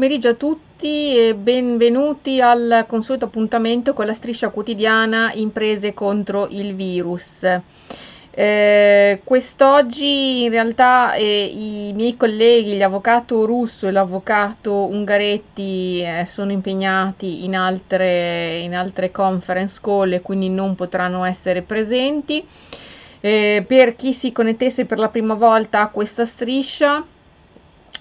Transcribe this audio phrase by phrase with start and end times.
[0.00, 6.74] Pomeriggio a tutti e benvenuti al consueto appuntamento con la striscia quotidiana Imprese contro il
[6.74, 7.46] virus.
[8.30, 16.50] Eh, quest'oggi in realtà eh, i miei colleghi, l'avvocato Russo e l'avvocato Ungaretti, eh, sono
[16.50, 22.42] impegnati in altre, in altre conference call e quindi non potranno essere presenti.
[23.20, 27.04] Eh, per chi si connettesse per la prima volta a questa striscia,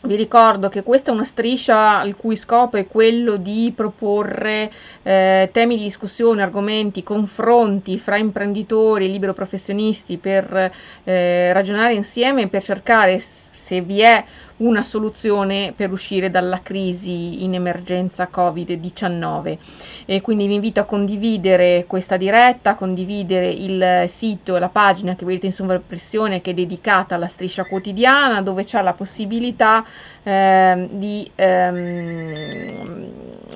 [0.03, 4.72] vi ricordo che questa è una striscia il cui scopo è quello di proporre
[5.03, 10.72] eh, temi di discussione, argomenti, confronti fra imprenditori e libero professionisti per
[11.03, 14.23] eh, ragionare insieme e per cercare se vi è
[14.59, 19.57] una soluzione per uscire dalla crisi in emergenza Covid-19.
[20.05, 25.16] E quindi vi invito a condividere questa diretta, a condividere il sito e la pagina
[25.16, 29.85] che vedete in sovraimpressione che è dedicata alla striscia quotidiana, dove c'è la possibilità
[30.23, 33.07] eh, di ehm,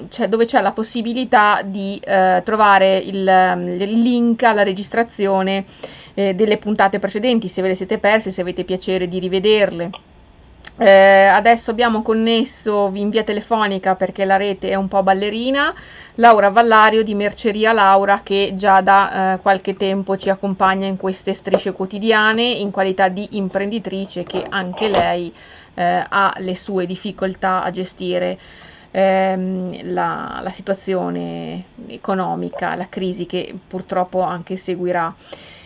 [0.09, 5.65] cioè dove c'è la possibilità di eh, trovare il, il, link alla registrazione
[6.13, 9.89] eh, delle puntate precedenti, se ve le siete perse, se avete piacere di rivederle.
[10.75, 15.71] Eh, adesso abbiamo connesso in via telefonica perché la rete è un po' ballerina
[16.15, 21.35] Laura Vallario di Merceria Laura che già da eh, qualche tempo ci accompagna in queste
[21.35, 25.31] strisce quotidiane in qualità di imprenditrice che anche lei
[25.75, 28.39] eh, ha le sue difficoltà a gestire
[28.89, 35.13] ehm, la, la, situazione economica, la crisi che purtroppo anche seguirà.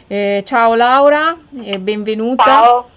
[0.06, 2.44] Eh, ciao Laura benvenuta.
[2.44, 2.90] Ciao.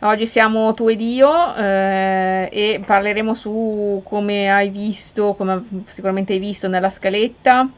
[0.00, 6.38] Oggi siamo tu ed io eh, e parleremo su come hai visto, come sicuramente hai
[6.38, 7.68] visto nella scaletta.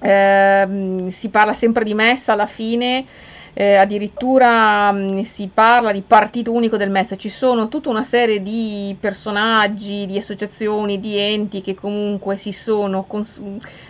[0.00, 3.04] Eh, si parla sempre di messa alla fine,
[3.52, 7.12] eh, addirittura mh, si parla di partito unico del MES.
[7.18, 13.02] Ci sono tutta una serie di personaggi, di associazioni, di enti che comunque si sono
[13.02, 13.42] cons-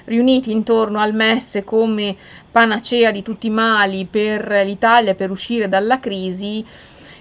[0.06, 2.16] riuniti intorno al MES come
[2.50, 6.66] panacea di tutti i mali per l'Italia per uscire dalla crisi.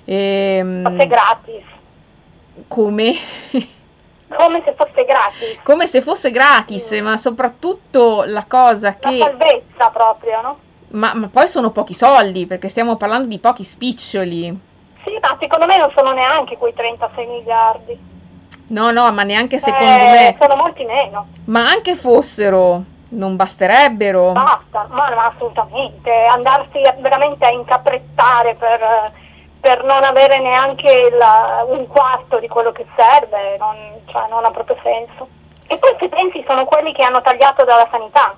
[0.06, 1.64] Ehm, fosse gratis.
[2.68, 3.16] Come?
[4.36, 5.60] Come se fosse gratis.
[5.64, 7.04] Come se fosse gratis, mm.
[7.04, 9.18] ma soprattutto la cosa che...
[9.18, 10.58] La salvezza proprio, no?
[10.90, 14.60] Ma, ma, poi sono pochi soldi, perché stiamo parlando di pochi spiccioli.
[15.04, 18.12] Sì, ma secondo me non sono neanche quei 36 miliardi.
[18.68, 20.38] No, no, ma neanche secondo eh, me.
[20.40, 21.28] Sono molti meno.
[21.46, 24.32] Ma anche fossero, non basterebbero.
[24.32, 26.12] Basta, ma, ma assolutamente.
[26.12, 29.12] Andarsi veramente a incaprettare per
[29.64, 34.52] per non avere neanche la, un quarto di quello che serve, non, cioè, non ha
[34.52, 35.26] proprio senso.
[35.68, 38.36] E poi se pensi sono quelli che hanno tagliato dalla sanità,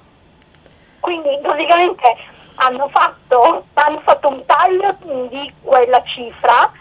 [0.99, 2.15] quindi praticamente
[2.57, 6.71] hanno fatto, hanno fatto un taglio di quella cifra,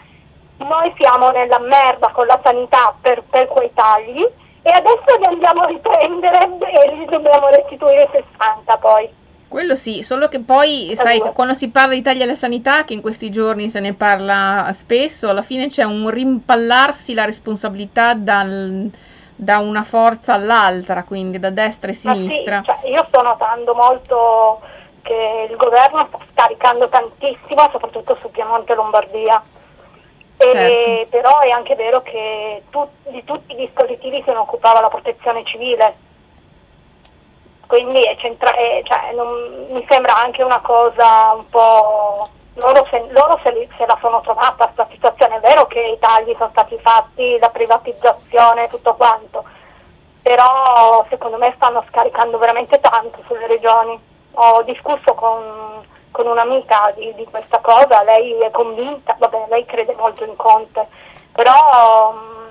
[0.57, 4.23] noi siamo nella merda con la sanità per, per quei tagli
[4.61, 9.09] e adesso li andiamo a riprendere e li dobbiamo restituire 60 poi.
[9.47, 13.01] Quello sì, solo che poi, sai, quando si parla di tagli alla sanità, che in
[13.01, 18.89] questi giorni se ne parla spesso, alla fine c'è un rimpallarsi la responsabilità dal,
[19.33, 22.59] da una forza all'altra, quindi da destra e sinistra.
[22.59, 24.61] Sì, cioè, io sto notando molto
[25.03, 29.41] che il governo sta scaricando tantissimo, soprattutto su Piemonte e Lombardia.
[30.37, 31.07] E certo.
[31.11, 35.45] Però è anche vero che tu, di tutti i dispositivi se ne occupava la protezione
[35.45, 35.95] civile
[37.67, 42.29] quindi centra- è, cioè, non, mi sembra anche una cosa un po'...
[42.57, 46.33] Loro, se, loro se, se, la sono trovata questa situazione, è vero che i tagli
[46.37, 49.43] sono stati fatti, la privatizzazione e tutto quanto,
[50.21, 53.99] però secondo me stanno scaricando veramente tanto sulle regioni.
[54.35, 59.93] Ho discusso con, con un'amica di, di, questa cosa, lei è convinta, vabbè, lei crede
[59.97, 60.87] molto in Conte,
[61.33, 62.44] però mh,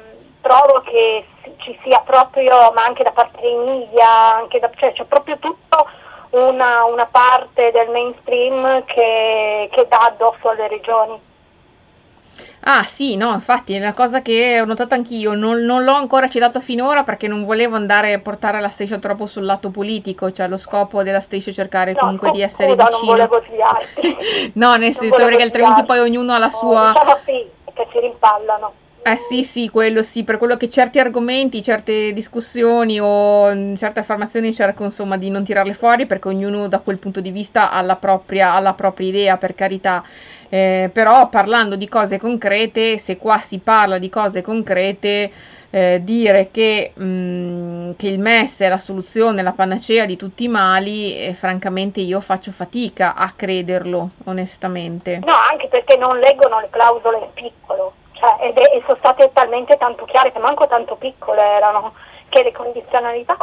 [0.45, 1.25] trovo che
[1.57, 5.89] ci sia proprio, ma anche da parte dei media, anche da, cioè c'è proprio tutto
[6.31, 11.19] una, una parte del mainstream che, che dà addosso alle regioni.
[12.67, 16.29] Ah sì, no, infatti è una cosa che ho notato anch'io, non, non, l'ho ancora
[16.29, 20.49] citato finora perché non volevo andare a portare la station troppo sul lato politico, cioè
[20.49, 22.89] lo scopo della station è cercare no, comunque di essere vicino.
[22.91, 24.53] non volevo sviarti.
[24.57, 26.93] no, nel non senso perché altrimenti poi ognuno ha la sua...
[26.93, 28.73] Diciamo sì, che si rimpallano.
[29.07, 34.01] Eh sì, sì, quello sì, per quello che certi argomenti, certe discussioni o mm, certe
[34.01, 37.83] affermazioni cerco insomma di non tirarle fuori perché ognuno da quel punto di vista ha
[37.83, 40.03] la propria, ha la propria idea, per carità.
[40.49, 45.31] Eh, però parlando di cose concrete, se qua si parla di cose concrete,
[45.69, 50.45] eh, dire che, mh, mm, che, il MES è la soluzione, la panacea di tutti
[50.45, 55.19] i mali, eh, francamente io faccio fatica a crederlo, onestamente.
[55.19, 57.93] No, anche perché non leggono le clausole in piccolo
[58.25, 61.93] cioè, ed è, e sono state talmente tanto chiare che manco tanto piccole erano,
[62.31, 63.37] che le condizionalità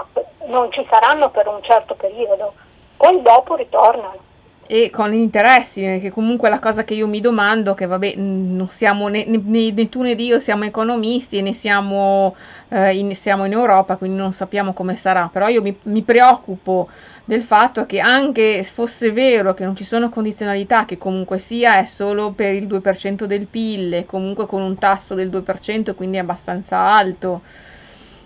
[0.48, 2.54] non ci saranno per un certo periodo,
[2.98, 4.30] poi dopo ritornano.
[4.66, 8.14] E con gli interessi, eh, che comunque la cosa che io mi domando, che vabbè,
[8.16, 12.36] non siamo né, né, né tu né io siamo economisti né siamo,
[12.70, 16.88] eh, in, siamo, in, Europa, quindi non sappiamo come sarà, però io mi, mi preoccupo
[17.24, 21.86] del fatto che anche fosse vero che non ci sono condizionalità, che comunque sia è
[21.86, 26.78] solo per il 2% del PIL, comunque con un tasso del 2%, quindi è abbastanza
[26.78, 27.42] alto.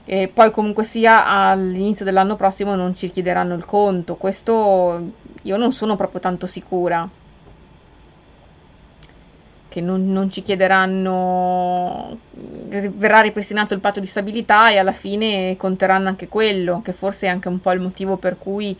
[0.05, 4.15] E poi comunque sia all'inizio dell'anno prossimo non ci chiederanno il conto.
[4.15, 5.11] Questo
[5.41, 7.07] io non sono proprio tanto sicura
[9.75, 16.07] che non, non, ci chiederanno, verrà ripristinato il patto di stabilità e alla fine conteranno
[16.07, 18.73] anche quello, che forse è anche un po' il motivo per cui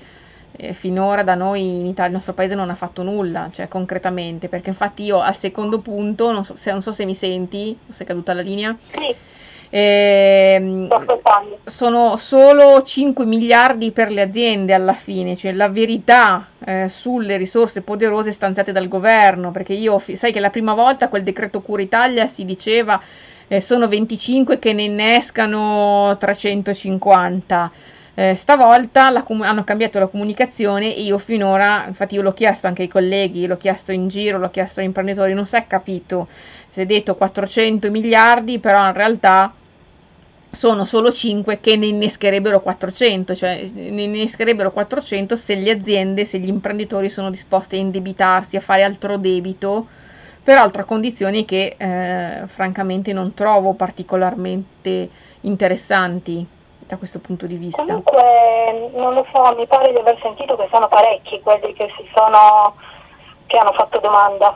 [0.53, 4.47] eh, finora da noi in Italia, il nostro paese non ha fatto nulla, cioè concretamente,
[4.47, 7.91] perché infatti io al secondo punto, non so se, non so se mi senti, o
[7.91, 8.73] se è caduta la linea.
[8.91, 9.24] Sì
[9.75, 10.87] eh,
[11.65, 17.81] sono solo 5 miliardi per le aziende alla fine, cioè la verità eh, sulle risorse
[17.81, 22.25] poderose stanziate dal governo, perché io sai che la prima volta quel decreto Cura Italia
[22.27, 23.01] si diceva
[23.49, 27.71] eh, sono 25 che ne innescano 350.
[28.17, 32.83] Eh, stavolta com- hanno cambiato la comunicazione e io finora, infatti io l'ho chiesto anche
[32.83, 36.29] ai colleghi, l'ho chiesto in giro, l'ho chiesto agli imprenditori, non si è capito,
[36.71, 39.51] si è detto 400 miliardi, però in realtà
[40.55, 46.39] sono solo 5 che ne innescherebbero 400, cioè ne innescherebbero 400 se le aziende, se
[46.39, 49.85] gli imprenditori sono disposti a indebitarsi, a fare altro debito,
[50.43, 55.09] peraltro a condizioni che eh, francamente non trovo particolarmente
[55.41, 56.45] interessanti
[56.79, 57.83] da questo punto di vista.
[57.83, 62.07] Comunque non lo so, mi pare di aver sentito che sono parecchi quelli che si
[62.15, 62.75] sono
[63.47, 64.55] che hanno fatto domanda.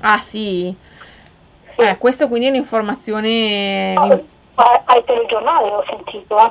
[0.00, 0.74] Ah sì.
[1.74, 1.80] sì.
[1.82, 4.20] Eh, questo quindi è un'informazione no,
[4.84, 6.38] ai telegiornali ho sentito.
[6.38, 6.50] Eh.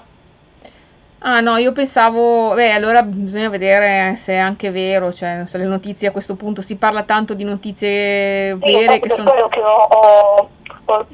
[1.23, 5.65] Ah no, io pensavo, beh, allora bisogna vedere se è anche vero, cioè so, le
[5.65, 9.29] notizie a questo punto si parla tanto di notizie vere che sono...
[9.29, 10.49] quello che ho, ho,
[10.85, 11.05] ho,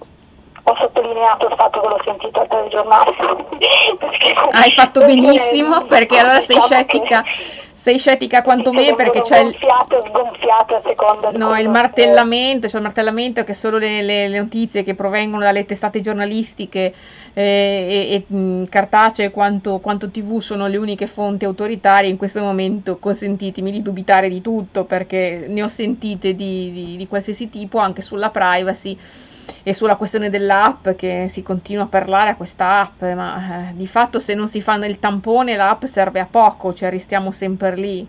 [0.70, 3.12] ho, sottolineato il fatto che l'ho sentito al telegiornale.
[4.52, 7.22] Hai fatto benissimo perché allora sei diciamo scettica.
[7.22, 12.76] Che sei scettica quanto me perché c'è il sgonfiato a seconda no, il martellamento, c'è
[12.76, 16.94] il martellamento che sono le, le, le, notizie che provengono dalle testate giornalistiche
[17.32, 22.42] eh, e, e mh, cartacee quanto, quanto tv sono le uniche fonti autoritarie in questo
[22.42, 27.78] momento consentitemi di dubitare di tutto perché ne ho sentite di, di, di qualsiasi tipo
[27.78, 28.98] anche sulla privacy
[29.64, 33.88] e sulla questione dell'app che si continua a parlare a questa app, ma eh, di
[33.88, 38.08] fatto se non si fanno il tampone l'app serve a poco, cioè restiamo sempre lì.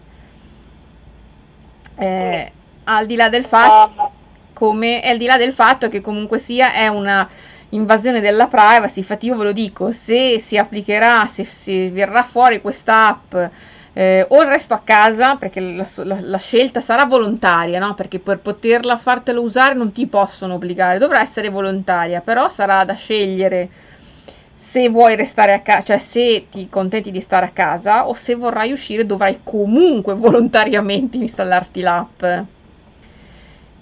[1.96, 2.52] Eh,
[2.84, 4.12] al di là del fatto
[4.58, 7.28] come al di là del fatto che comunque sia è una
[7.70, 12.60] invasione della privacy, infatti io ve lo dico, se si applicherà, se, se verrà fuori
[12.60, 13.52] questa app
[13.98, 17.94] eh, o resto a casa perché la, la, la scelta sarà volontaria, no?
[17.94, 22.94] perché per poterla fartelo usare non ti possono obbligare, dovrà essere volontaria, però sarà da
[22.94, 23.68] scegliere
[24.56, 28.36] se vuoi restare a casa, cioè se ti contenti di stare a casa o se
[28.36, 32.22] vorrai uscire dovrai comunque volontariamente installarti l'app.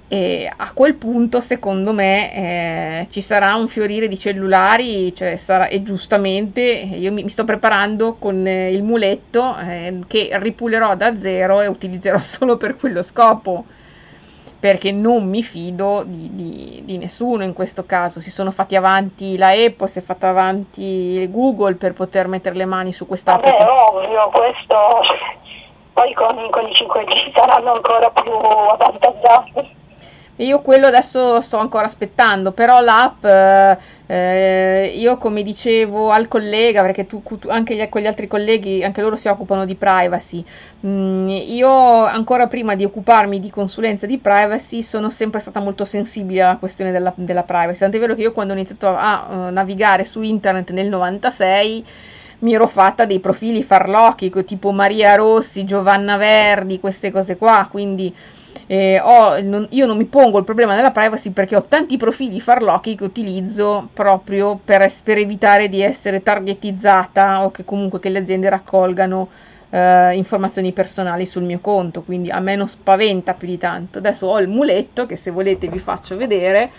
[0.08, 5.66] E a quel punto, secondo me, eh, ci sarà un fiorire di cellulari, cioè sarà,
[5.66, 11.18] e giustamente io mi, mi sto preparando con eh, il muletto eh, che ripulerò da
[11.18, 13.64] zero e utilizzerò solo per quello scopo,
[14.60, 18.20] perché non mi fido di, di, di nessuno in questo caso.
[18.20, 22.64] Si sono fatti avanti la Apple, si è fatta avanti Google per poter mettere le
[22.64, 23.44] mani su questa app.
[23.44, 24.76] Ovvio, questo
[25.96, 29.74] poi con, con i 5G saranno ancora più avvantaggiati.
[30.36, 33.24] Io quello adesso sto ancora aspettando, però l'app,
[34.06, 39.00] eh, io come dicevo al collega, perché tu, anche gli, con gli altri colleghi, anche
[39.00, 40.44] loro si occupano di privacy,
[40.86, 41.70] mm, io
[42.04, 46.92] ancora prima di occuparmi di consulenza di privacy sono sempre stata molto sensibile alla questione
[46.92, 50.70] della, della privacy, tant'è vero che io quando ho iniziato a uh, navigare su internet
[50.72, 51.86] nel 96
[52.38, 58.14] mi ero fatta dei profili farlocchi tipo Maria Rossi, Giovanna Verdi, queste cose qua, quindi
[58.68, 62.40] eh, ho, non, io non mi pongo il problema della privacy perché ho tanti profili
[62.40, 68.18] farlocchi che utilizzo proprio per, per evitare di essere targetizzata o che comunque che le
[68.18, 69.28] aziende raccolgano
[69.70, 73.98] eh, informazioni personali sul mio conto, quindi a me non spaventa più di tanto.
[73.98, 76.70] Adesso ho il muletto che se volete vi faccio vedere.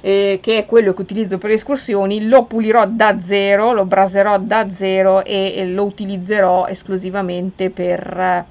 [0.00, 4.38] Eh, che è quello che utilizzo per le escursioni, lo pulirò da zero, lo braserò
[4.38, 8.46] da zero e, e lo utilizzerò esclusivamente per,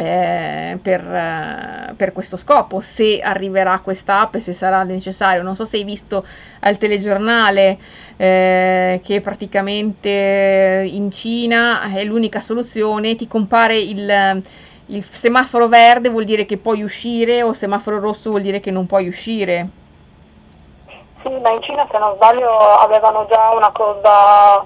[0.00, 5.42] eh, per, eh, per, questo scopo, se arriverà questa app e se sarà necessario.
[5.42, 6.24] Non so se hai visto
[6.60, 7.78] al telegiornale
[8.16, 14.42] eh, che praticamente in Cina è l'unica soluzione, ti compare il,
[14.86, 18.86] il semaforo verde vuol dire che puoi uscire o semaforo rosso vuol dire che non
[18.86, 19.68] puoi uscire.
[21.22, 24.64] Sì, ma in Cina se non sbaglio avevano già una cosa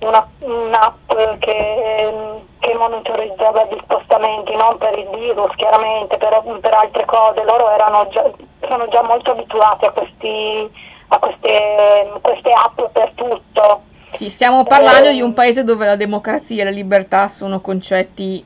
[0.00, 7.04] una, un'app che, che, monitorizzava gli spostamenti, non per il virus chiaramente, per, per altre
[7.04, 7.66] cose, loro
[8.10, 8.30] già,
[8.66, 10.70] sono già molto abituati a, questi,
[11.08, 13.82] a queste, queste, app per tutto.
[14.12, 18.44] Sì, stiamo parlando eh, di un paese dove la democrazia e la libertà sono concetti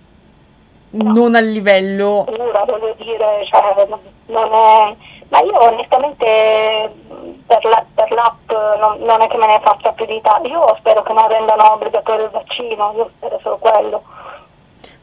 [0.90, 2.24] no, non a livello...
[2.26, 3.86] Pura, voglio dire, cioè,
[4.26, 4.96] non è...
[5.28, 6.94] Ma io onestamente
[7.46, 10.48] per, la, per l'app non, non, è che me ne faccia più di tanto.
[10.48, 14.02] Io spero che non rendano obbligatorio il vaccino, io spero solo quello.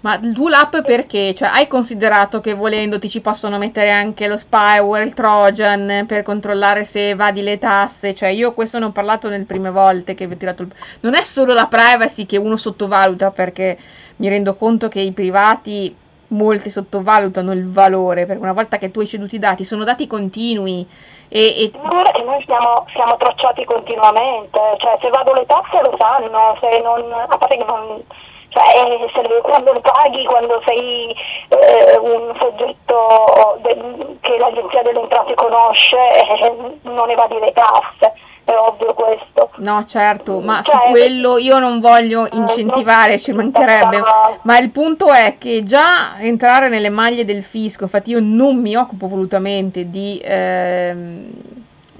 [0.04, 1.34] Ma tu l'app perché?
[1.34, 6.24] Cioè, hai considerato che volendo ti ci possono mettere anche lo spyware, il trojan per
[6.24, 8.14] controllare se evadi le tasse?
[8.14, 10.74] Cioè, io questo ne ho parlato nelle prime volte che vi ho tirato il...
[11.02, 13.78] Non è solo la privacy che uno sottovaluta perché
[14.18, 15.96] mi rendo conto che i privati
[16.34, 20.08] molti sottovalutano il valore perché una volta che tu hai ceduto i dati sono dati
[20.08, 20.86] continui
[21.30, 21.72] e, e...
[21.72, 26.80] Guarda che noi siamo, siamo, tracciati continuamente, cioè se vado le tasse lo sanno, se
[26.82, 28.04] non, a parte che non,
[28.50, 31.10] cioè, se, quando paghi, quando sei
[31.50, 38.14] eh, un soggetto del, che l'agenzia delle entrate conosce, eh, non evadi le tasse
[38.46, 39.52] è ovvio questo.
[39.58, 44.02] No, certo, ma cioè, su quello io non voglio incentivare, ci mancherebbe,
[44.42, 48.76] ma il punto è che già entrare nelle maglie del fisco, infatti io non mi
[48.76, 50.20] occupo volutamente di...
[50.24, 51.32] Ehm,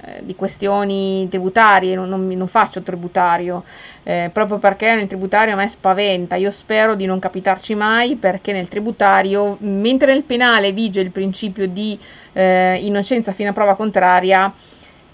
[0.06, 3.64] eh, di questioni tributarie, non, non, non faccio tributario,
[4.02, 8.52] eh, proprio perché nel tributario a me spaventa, io spero di non capitarci mai perché
[8.52, 11.98] nel tributario, mentre nel penale vige il principio di
[12.34, 14.52] eh, innocenza fino a prova contraria,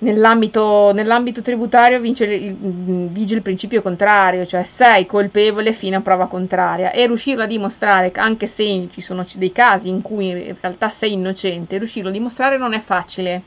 [0.02, 6.90] Nell'ambito, nell'ambito, tributario vince, vige il principio contrario, cioè sei colpevole fino a prova contraria
[6.90, 11.12] e riuscirlo a dimostrare, anche se ci sono dei casi in cui in realtà sei
[11.12, 13.42] innocente, riuscirlo a dimostrare non è facile.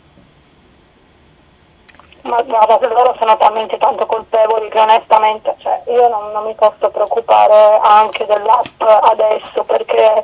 [2.22, 6.90] Ma guarda, loro sono talmente tanto colpevoli che onestamente cioè, io non, non mi posso
[6.90, 10.24] preoccupare anche dell'app adesso perché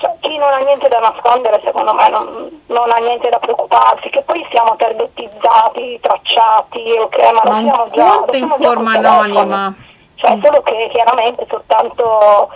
[0.00, 4.08] cioè, chi non ha niente da nascondere secondo me non, non, ha niente da preoccuparsi,
[4.08, 8.36] che poi siamo targettizzati, tracciati, ok, ma, ma lo siamo già.
[8.38, 9.74] in forma anonima.
[10.14, 10.42] Cioè, mm.
[10.42, 12.48] solo che chiaramente soltanto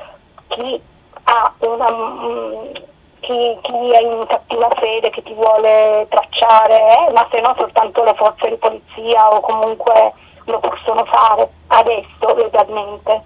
[0.48, 0.80] chi
[1.24, 2.72] ha una mm,
[3.20, 8.04] chi, chi, è in cattiva fede che ti vuole tracciare, eh, ma se no soltanto
[8.04, 13.22] le forze di polizia o comunque lo possono fare adesso legalmente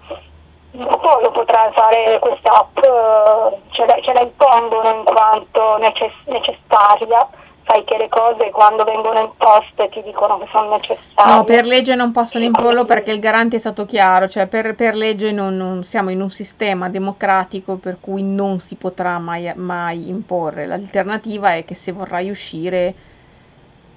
[0.71, 7.27] lo potrai fare quest'app, eh, ce la, ce la impongono in quanto necess- necessaria,
[7.65, 11.35] sai che le cose quando vengono imposte ti dicono che sono necessarie.
[11.35, 14.95] No, per legge non possono imporlo perché il garante è stato chiaro, cioè per, per
[14.95, 20.07] legge non, non, siamo in un sistema democratico per cui non si potrà mai, mai
[20.07, 20.67] imporre.
[20.67, 22.93] L'alternativa è che se vorrai uscire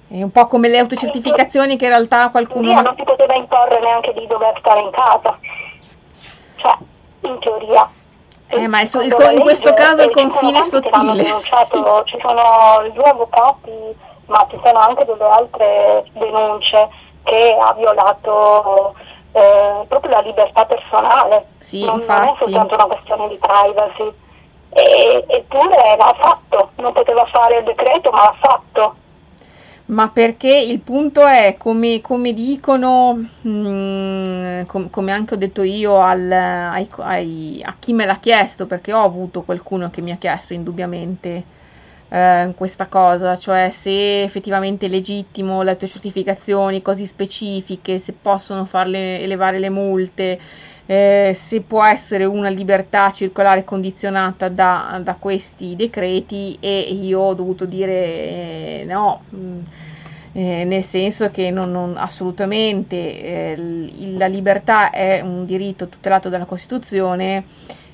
[0.09, 2.67] è un po' come le autocertificazioni che in realtà qualcuno...
[2.67, 5.37] Via, non si poteva imporre neanche di dover stare in casa
[6.63, 6.77] cioè
[7.21, 7.89] in teoria.
[8.47, 11.23] Eh, ma il, il, in questo caso il confine è sottile.
[12.05, 13.71] ci sono due avvocati,
[14.27, 16.89] ma ci sono anche delle altre denunce
[17.23, 18.93] che ha violato
[19.31, 21.45] eh, proprio la libertà personale.
[21.59, 24.13] Sì, non, non, è soltanto una questione di privacy.
[24.75, 28.95] E, eppure l'ha fatto, non poteva fare il decreto, ma l'ha fatto
[29.93, 35.61] ma perché il punto è, come, come dicono, mh, mm, com, come anche ho detto
[35.63, 40.11] io al, ai, ai, a chi me l'ha chiesto, perché ho avuto qualcuno che mi
[40.11, 41.43] ha chiesto indubbiamente
[42.09, 48.65] eh, questa cosa, cioè se effettivamente è legittimo le tue certificazioni così specifiche, se possono
[48.65, 50.39] farle elevare le multe,
[50.85, 57.33] eh, se può essere una libertà circolare condizionata da, da questi decreti e io ho
[57.33, 59.59] dovuto dire eh, no, mm,
[60.33, 66.45] eh, nel senso che non, non assolutamente eh, la libertà è un diritto tutelato dalla
[66.45, 67.43] Costituzione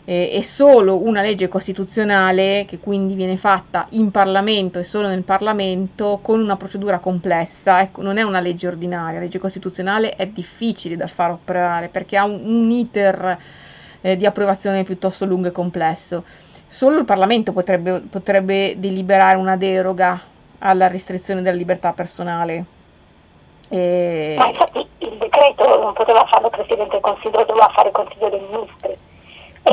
[0.10, 5.22] eh, è solo una legge costituzionale che quindi viene fatta in Parlamento e solo nel
[5.22, 10.26] Parlamento con una procedura complessa, ecco, non è una legge ordinaria, la legge costituzionale è
[10.26, 13.38] difficile da far operare perché ha un, un iter
[14.02, 16.24] eh, di approvazione piuttosto lungo e complesso.
[16.66, 20.20] Solo il Parlamento potrebbe, potrebbe deliberare una deroga
[20.58, 22.64] alla restrizione della libertà personale.
[23.70, 24.34] E...
[24.40, 28.30] Ma infatti il decreto non poteva farlo il Presidente del Consiglio, doveva fare il Consiglio
[28.30, 29.08] dei Ministri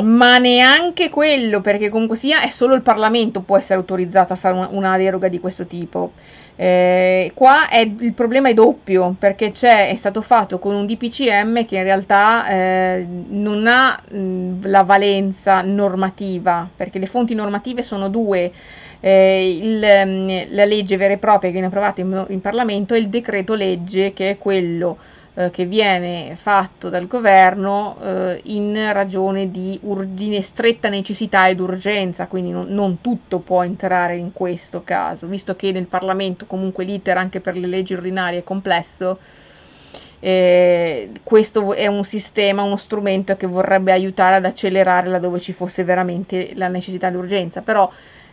[0.03, 4.55] ma neanche quello, perché comunque sia è solo il Parlamento può essere autorizzato a fare
[4.55, 6.11] una, una deroga di questo tipo.
[6.59, 11.77] Eh, qua è, il problema è doppio perché è stato fatto con un DPCM che
[11.77, 18.51] in realtà eh, non ha mh, la valenza normativa perché le fonti normative sono due
[18.99, 19.79] eh, il,
[20.49, 24.13] la legge vera e propria che viene approvata in, in Parlamento e il decreto legge
[24.13, 24.97] che è quello
[25.39, 32.25] eh, che viene fatto dal governo eh, in ragione di urgine, stretta necessità ed urgenza,
[32.25, 37.17] quindi non, non, tutto può entrare in questo caso, visto che nel Parlamento comunque l'iter
[37.17, 39.19] anche per le leggi ordinarie è complesso.
[40.19, 45.83] Eh, questo è un sistema, uno strumento che vorrebbe aiutare ad accelerare laddove ci fosse
[45.83, 47.87] veramente la necessità e l'urgenza, però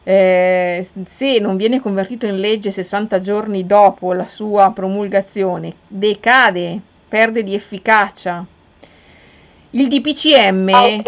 [0.04, 7.42] eh, se non viene convertito in legge 60 giorni dopo la sua promulgazione, decade perde
[7.42, 8.44] di efficacia.
[9.70, 11.02] Il DPCM okay.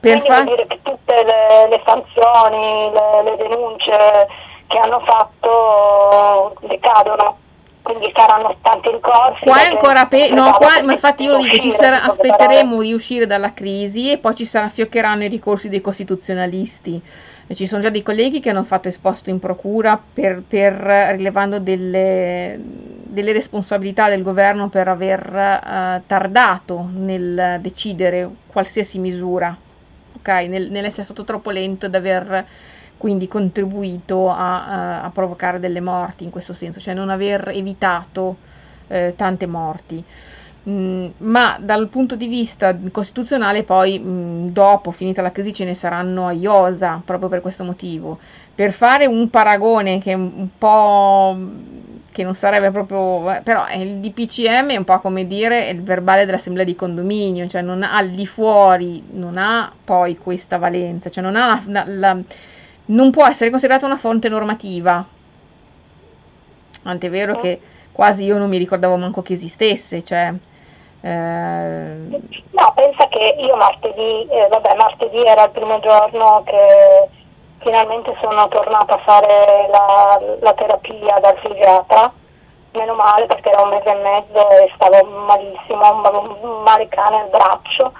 [0.00, 0.44] per fare...
[0.44, 4.28] dire che tutte le, le sanzioni, le, le, denunce
[4.66, 7.38] che hanno fatto decadono.
[7.82, 9.44] Quindi saranno tanti ricorsi.
[9.44, 13.26] Qua è ancora pe- no, qua, ma infatti io dico ci sarà, aspetteremo di uscire
[13.26, 17.02] dalla crisi e poi ci sarà, fioccheranno i ricorsi dei costituzionalisti
[17.52, 20.72] ci sono già dei colleghi che hanno fatto esposto in procura per, per
[21.16, 22.58] rilevando delle,
[23.14, 29.56] delle, responsabilità del governo per aver uh, tardato nel decidere qualsiasi misura,
[30.18, 30.48] okay?
[30.48, 32.46] nel, nell'essere stato troppo lento ed aver
[32.96, 38.36] quindi contribuito a, a, a, provocare delle morti in questo senso, cioè non aver evitato
[38.88, 40.04] eh, tante morti.
[40.66, 45.74] Mm, ma dal punto di vista costituzionale poi mm, dopo finita la crisi ce ne
[45.74, 48.18] saranno a iosa proprio per questo motivo
[48.54, 51.36] per fare un paragone che è un po'
[52.14, 56.24] che non sarebbe proprio eh, però il DPCM è un po' come dire il verbale
[56.24, 61.24] dell'assemblea di condominio cioè non ha al di fuori non ha poi questa valenza cioè
[61.24, 62.16] non ha la, la,
[62.86, 65.04] non può essere considerata una fonte normativa.
[66.82, 70.32] Tant'è vero che quasi io non mi ricordavo manco che esistesse cioè
[71.00, 71.94] eh...
[72.50, 77.08] No, pensa che io martedì, eh, vabbè, martedì era il primo giorno che
[77.64, 82.12] finalmente sono tornata a fare la, la terapia dal fisiatra,
[82.72, 87.28] meno male perché era un mese e mezzo e stavo malissimo, un, male cane al
[87.30, 87.92] braccio.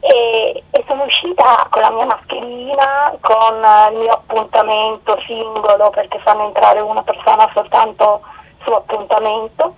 [0.00, 6.46] E, e, sono uscita con la mia mascherina, con il mio appuntamento singolo perché fanno
[6.46, 8.20] entrare una persona soltanto
[8.64, 9.74] su appuntamento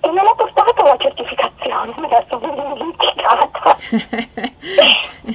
[0.00, 3.76] e non ho portato la certificazione, me la sono dimenticata.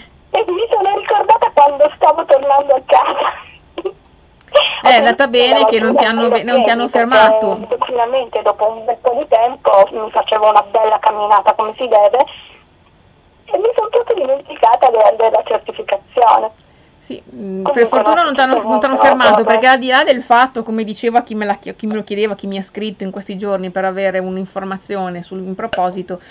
[0.34, 3.52] e mi sono ricordata quando stavo tornando a casa.
[4.84, 7.68] Eh, è andata bene che non ti hanno, non ti hanno fermato.
[7.86, 12.26] Finalmente dopo un bel po' di tempo mi facevo una bella camminata come si deve
[13.46, 16.50] e mi sono proprio dimenticata della certificazione.
[17.00, 20.84] Sì, mm, per fortuna non ti hanno fermato perché al di là del fatto, come
[20.84, 23.72] diceva chi me, la, chi me, lo chiedeva, chi mi ha scritto in questi giorni
[23.72, 26.22] per avere un'informazione sul, in proposito,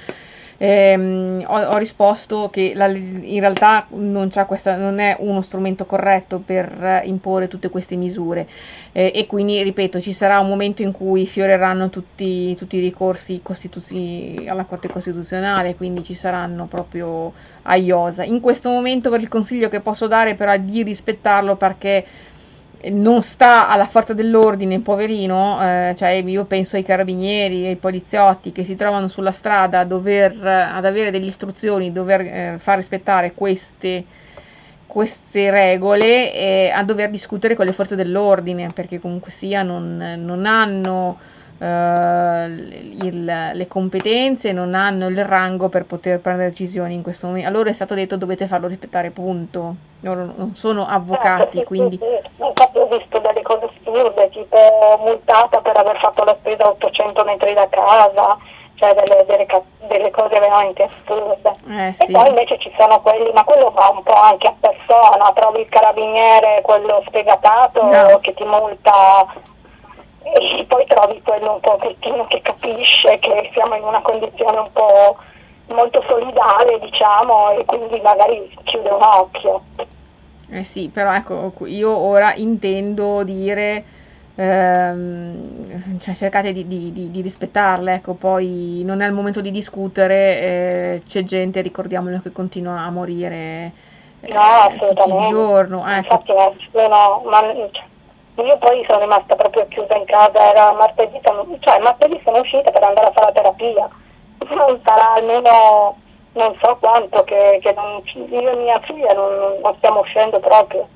[0.63, 6.39] ehm, ho, ho, risposto che la, in realtà non, questa, non, è uno strumento corretto
[6.39, 8.47] per imporre tutte queste misure
[8.93, 13.41] eh, e quindi, ripeto, ci sarà un momento in cui fioreranno tutti, tutti i ricorsi
[13.43, 18.23] costituzi- alla Corte Costituzionale, quindi ci saranno proprio a IOSA.
[18.23, 22.05] In questo momento per il consiglio che posso dare però è di rispettarlo perché
[22.91, 28.65] non sta alla forza dell'ordine, poverino, eh, cioè io penso ai carabinieri, ai poliziotti che
[28.65, 34.05] si trovano sulla strada a dover, ad avere delle istruzioni, dover eh, far rispettare queste,
[34.87, 40.45] queste regole e a dover discutere con le forze dell'ordine, perché comunque sia non, non
[40.47, 41.19] hanno
[41.63, 42.49] Uh,
[43.05, 47.47] il, le competenze non hanno il rango per poter prendere decisioni in questo momento.
[47.47, 49.75] A loro è stato detto dovete farlo rispettare, punto.
[50.01, 51.99] Loro non sono avvocati, eh, quindi...
[51.99, 52.43] Sì, sì.
[52.43, 54.59] Infatti ho visto delle cose assurde, tipo
[55.05, 58.37] multata per aver fatto la spesa a 800 metri da casa,
[58.75, 59.47] cioè delle, delle,
[59.87, 61.53] delle cose veramente assurde.
[61.69, 62.03] Eh, sì.
[62.03, 65.61] E poi invece ci sono quelli, ma quello va un po' anche a persona, trovi
[65.61, 68.19] il carabiniere, quello sfegatato no.
[68.21, 69.51] che ti multa
[70.25, 75.17] e poi trovi quello un pochettino che capisce che siamo in una condizione un po'
[75.67, 79.63] molto solidale, diciamo, e quindi magari chiude un occhio.
[80.51, 83.85] Eh sì, però ecco, io ora intendo dire,
[84.35, 90.41] ehm, cioè cercate di, di, di, rispettarle, ecco, poi non è il momento di discutere,
[90.41, 93.73] eh, c'è gente, ricordiamolo, che continua a morire
[94.21, 95.89] eh, no, tutto il giorno.
[95.89, 96.15] Ecco.
[96.15, 96.33] Infatti,
[96.73, 97.83] no, ma, cioè,
[98.37, 101.21] io poi sono rimasta proprio chiusa in casa, era martedì,
[101.61, 103.89] cioè martedì sono uscita per andare a fare la terapia,
[104.57, 105.97] non sarà almeno
[106.35, 110.89] non so quanto, che, che non, io e mia figlia non, non stiamo uscendo proprio.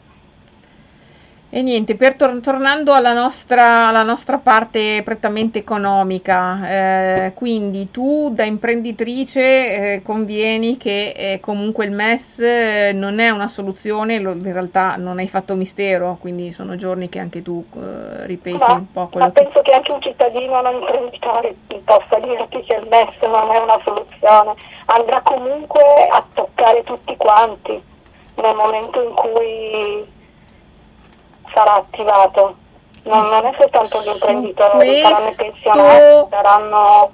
[1.56, 8.28] E niente, per tor- tornando alla nostra, alla nostra, parte prettamente economica, eh, quindi tu
[8.30, 14.32] da imprenditrice eh, convieni che eh, comunque il MES eh, non è una soluzione, lo,
[14.32, 18.74] in realtà non hai fatto mistero, quindi sono giorni che anche tu eh, ripeti no,
[18.74, 22.86] un po' quello ma penso che anche un cittadino non imprenditore possa dirti che il
[22.90, 24.52] MES non è una soluzione,
[24.84, 27.82] andrà comunque a toccare tutti quanti
[28.34, 30.14] nel momento in cui
[31.56, 32.56] sarà attivato.
[33.04, 37.10] Non, non è soltanto gli imprenditori, saranno i pensionati, saranno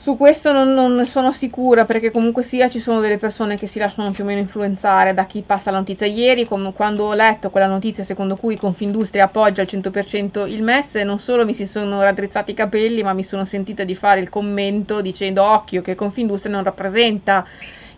[0.00, 3.78] su questo non, non, sono sicura perché comunque sia ci sono delle persone che si
[3.78, 6.06] lasciano più o meno influenzare da chi passa la notizia.
[6.06, 10.94] Ieri com- quando ho letto quella notizia secondo cui Confindustria appoggia al 100% il MES
[10.94, 14.30] non solo mi si sono raddrizzati i capelli ma mi sono sentita di fare il
[14.30, 17.44] commento dicendo occhio che Confindustria non rappresenta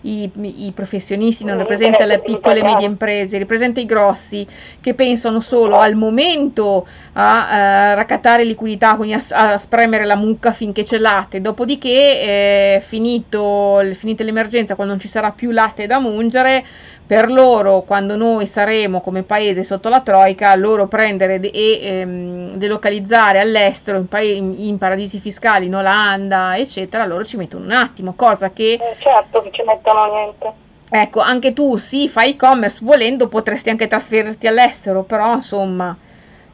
[0.02, 0.30] i,
[0.66, 4.46] i professionisti, non rappresenta le piccole e medie imprese, rappresenta i grossi
[4.80, 10.52] che pensano solo al momento a, eh, raccattare liquidità, quindi a, a, spremere la mucca
[10.52, 15.98] finché c'è latte, dopodiché eh, finito, finita l'emergenza, quando non ci sarà più latte da
[15.98, 16.64] mungere,
[17.06, 22.54] per loro, quando noi saremo come paese sotto la Troica, loro prendere de- e ehm,
[22.54, 28.14] delocalizzare all'estero, in, pa- in, paradisi fiscali, in Olanda, eccetera, loro ci mettono un attimo,
[28.14, 28.74] cosa che...
[28.74, 30.52] Eh, certo che ci mettono niente.
[30.88, 35.96] Ecco, anche tu sì, fai e-commerce, volendo potresti anche trasferirti all'estero, però insomma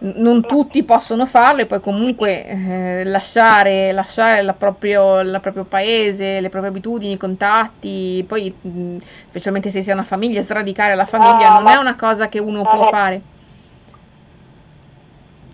[0.00, 6.50] non tutti possono farlo e poi comunque eh, lasciare, lasciare la proprio, proprio, paese, le
[6.50, 11.58] proprie abitudini, i contatti, poi mh, specialmente se si ha una famiglia, sradicare la famiglia
[11.58, 13.20] non è una cosa che uno può fare.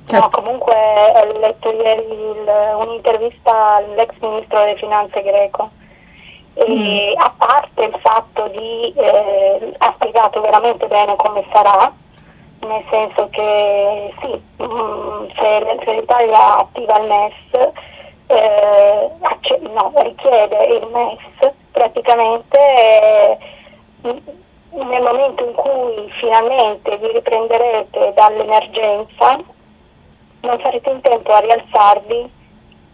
[0.07, 5.71] Cioè, no, comunque ho letto ieri il, un'intervista all'ex ministro delle finanze greco
[6.53, 7.21] e mm.
[7.21, 11.91] a parte il fatto di eh, ha spiegato veramente bene come sarà
[12.65, 17.73] nel senso che sì, mm, se, l'Italia attiva il MES,
[18.27, 19.11] eh,
[19.73, 22.59] no, richiede il MES, praticamente
[24.03, 24.23] eh,
[24.71, 29.39] nel momento in cui finalmente vi riprenderete dall'emergenza,
[30.41, 32.31] non sarete in tempo a rialzarvi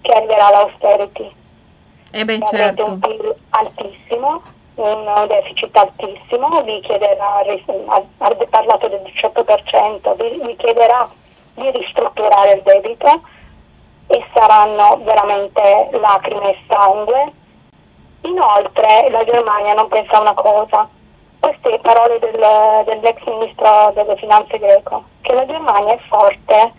[0.02, 1.33] che arriverà l'austerity.
[2.12, 2.85] Eh beh, certo.
[2.85, 4.42] un PIL altissimo
[4.81, 7.43] un deficit altissimo, vi chiederà,
[7.88, 11.09] ha parlato del 18%, vi, vi chiederà
[11.55, 13.21] di ristrutturare il debito
[14.07, 17.33] e saranno veramente lacrime e sangue.
[18.23, 20.88] Inoltre la Germania non pensa a una cosa,
[21.38, 26.73] queste parole del, dell'ex ministro delle finanze greco, che la Germania è forte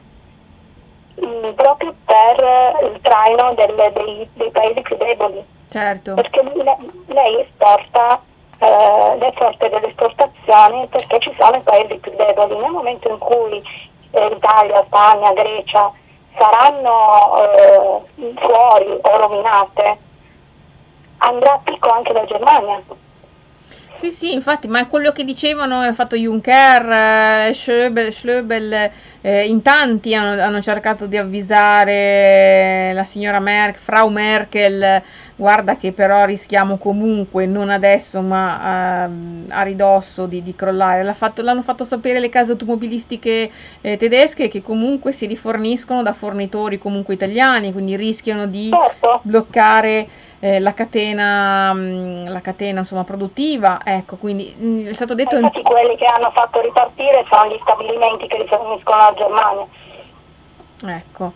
[1.15, 6.15] mh, mm, proprio per il traino delle, dei, dei paesi più deboli Certo.
[6.15, 8.21] Perché lei, lei esporta,
[8.58, 12.58] eh, le forte delle esportazioni perché ci sono i paesi più deboli.
[12.58, 13.63] Nel momento in cui
[14.12, 15.89] eh, Italia, Spagna, Grecia
[16.38, 19.97] saranno eh, fuori o rovinate,
[21.19, 22.82] andrà a picco anche la Germania.
[24.02, 28.90] Sì, sì, infatti, ma è quello che dicevano, ha fatto Juncker, eh, Schöbel, Schlöbel,
[29.22, 35.04] eh, in tanti hanno, hanno, cercato di avvisare la signora Merkel, Frau Merkel,
[35.36, 41.04] guarda che però rischiamo comunque, non adesso, ma ehm, a ridosso di, di crollare.
[41.04, 46.14] L'ha fatto, l'hanno fatto sapere le case automobilistiche eh, tedesche che comunque si riforniscono da
[46.14, 49.20] fornitori comunque italiani, quindi rischiano di certo.
[49.22, 50.08] bloccare
[50.43, 55.13] eh, la catena, mh, mm, la catena insomma, produttiva, ecco, quindi mh, mm, è stato
[55.13, 55.36] detto...
[55.36, 55.63] Infatti in...
[55.63, 59.65] quelli che hanno fatto ripartire sono gli stabilimenti che riforniscono la Germania.
[60.84, 61.34] Ecco.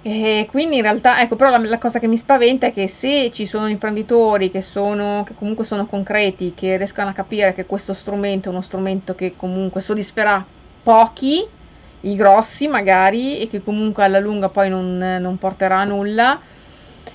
[0.00, 3.30] E quindi in realtà, ecco, però la, la, cosa che mi spaventa è che se
[3.30, 7.92] ci sono imprenditori che, sono, che comunque sono concreti, che riescano a capire che questo
[7.92, 10.44] strumento è uno strumento che comunque soddisferà
[10.82, 11.46] pochi,
[12.00, 16.40] i grossi magari, e che comunque alla lunga poi non, non porterà a nulla,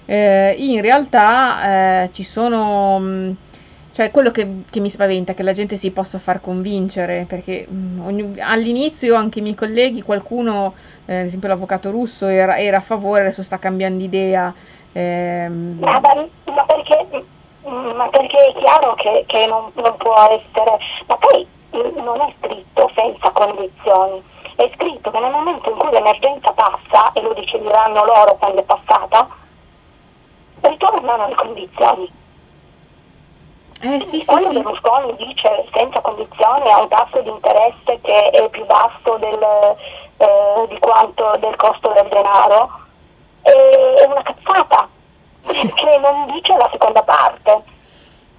[0.06, 3.00] eh, in realtà eh, ci sono...
[3.00, 3.36] Mh,
[3.98, 7.66] cioè quello che, che, mi spaventa è che la gente si possa far convincere, perché
[7.68, 10.76] mh, ogni, all'inizio anche i miei colleghi, qualcuno,
[11.08, 14.54] eh, ad esempio l'avvocato russo, era, era, a favore, adesso sta cambiando idea.
[14.94, 15.78] Ehm.
[15.80, 17.08] Ma, ma, perché,
[17.64, 22.92] ma, perché, è chiaro che, che non, non, può essere, ma poi non è scritto
[22.94, 24.22] senza condizioni,
[24.58, 28.64] è scritto che nel momento in cui l'emergenza passa, e lo decideranno loro quando è
[28.64, 29.28] passata,
[30.68, 32.12] ritornano le condizioni.
[33.80, 38.50] Eh, sì, Quando sì, Berlusconi dice senza condizioni a un tasso di interesse che è
[38.50, 39.40] più basso del,
[40.18, 42.70] eh, di quanto del costo del denaro,
[43.44, 44.88] è una cazzata,
[45.46, 47.64] perché non dice la seconda parte.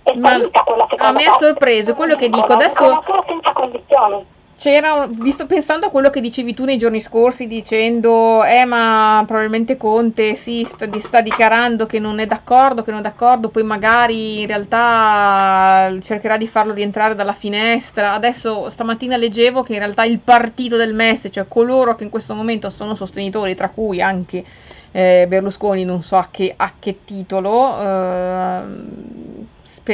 [0.03, 3.03] È seconda A me ha sorpreso quello che dico adesso.
[3.05, 8.43] Solo senza condizioni c'era, visto, pensando a quello che dicevi tu nei giorni scorsi dicendo,
[8.43, 13.03] eh ma probabilmente Conte si sta, sta, dichiarando che non è d'accordo, che non è
[13.05, 18.15] d'accordo, poi magari in realtà cercherà di farlo rientrare dalla finestra.
[18.15, 22.35] Adesso stamattina leggevo che in realtà il partito del MES, cioè coloro che in questo
[22.35, 24.45] momento sono sostenitori, tra cui anche
[24.91, 28.63] eh, Berlusconi, non so a che, a che titolo, eh,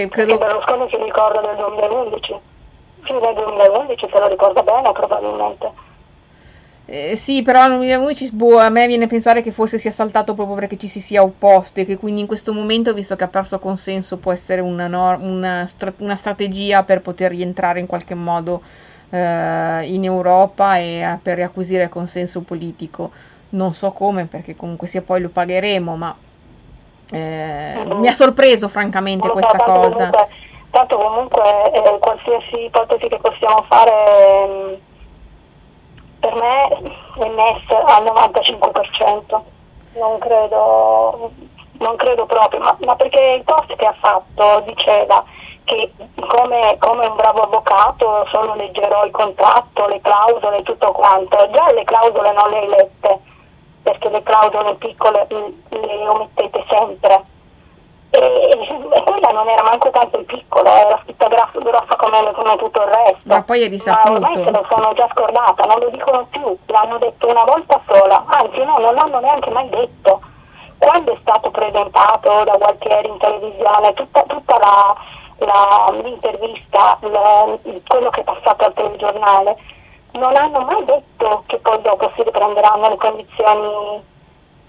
[0.09, 0.39] credo...
[0.39, 2.53] Berlusconi si ricorda del 2011
[3.05, 5.93] fine del 2011 se lo ricorda bene probabilmente.
[6.87, 10.35] Eh, sì, però nel 2011 boh, a me viene a pensare che forse sia saltato
[10.35, 13.29] proprio perché ci si sia opposti e che quindi in questo momento, visto che ha
[13.29, 18.61] perso consenso, può essere una, no, una, una strategia per poter rientrare in qualche modo
[19.09, 23.11] eh, in Europa e eh, per riacquisire consenso politico.
[23.51, 26.15] Non so come, perché comunque sia poi lo pagheremo, ma
[27.11, 27.99] eh, mm-hmm.
[27.99, 30.11] mi ha sorpreso francamente questa cosa.
[30.11, 34.75] Comunque Tanto comunque eh, qualsiasi ipotesi che possiamo fare mm,
[36.19, 36.69] per me
[37.15, 39.41] è messa al 95%,
[39.93, 41.31] non credo,
[41.79, 45.23] non credo proprio, ma, ma, perché il post che ha fatto diceva
[45.63, 51.51] che come, come, un bravo avvocato solo leggerò il contratto, le clausole e tutto quanto,
[51.53, 53.21] già le clausole non le hai lette,
[53.81, 57.33] perché le clausole piccole le omettete sempre
[58.15, 62.81] e, quella non era manco tanto il piccolo, era scritta grossa, grossa come, come, tutto
[62.83, 63.19] il resto.
[63.25, 64.21] Ma poi è risaputo.
[64.21, 67.81] Ma ormai se lo sono già scordata, non lo dicono più, l'hanno detto una volta
[67.87, 70.21] sola, anzi no, non l'hanno neanche mai detto.
[70.79, 74.97] Quando è stato presentato da Gualtieri in televisione, tutta, tutta la,
[75.39, 79.57] la, l'intervista, la, quello che è passato al telegiornale,
[80.13, 84.03] non hanno mai detto che poi dopo si riprenderanno le condizioni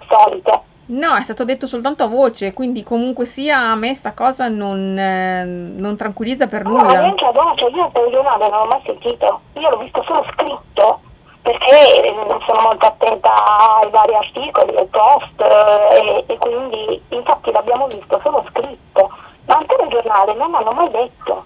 [0.08, 4.50] solite No, è stato detto soltanto a voce, quindi comunque sia a me sta cosa
[4.50, 6.84] non, eh, non tranquillizza per nulla.
[6.84, 10.24] No, neanche a voce, io il telegiornale non l'ho mai sentito, io l'ho visto solo
[10.32, 11.00] scritto,
[11.42, 12.14] perché eh,
[12.46, 13.34] sono molto attenta
[13.82, 19.10] ai vari articoli, ai post, eh, e, e, quindi infatti l'abbiamo visto solo scritto,
[19.46, 21.46] ma al telegiornale non l'hanno mai detto.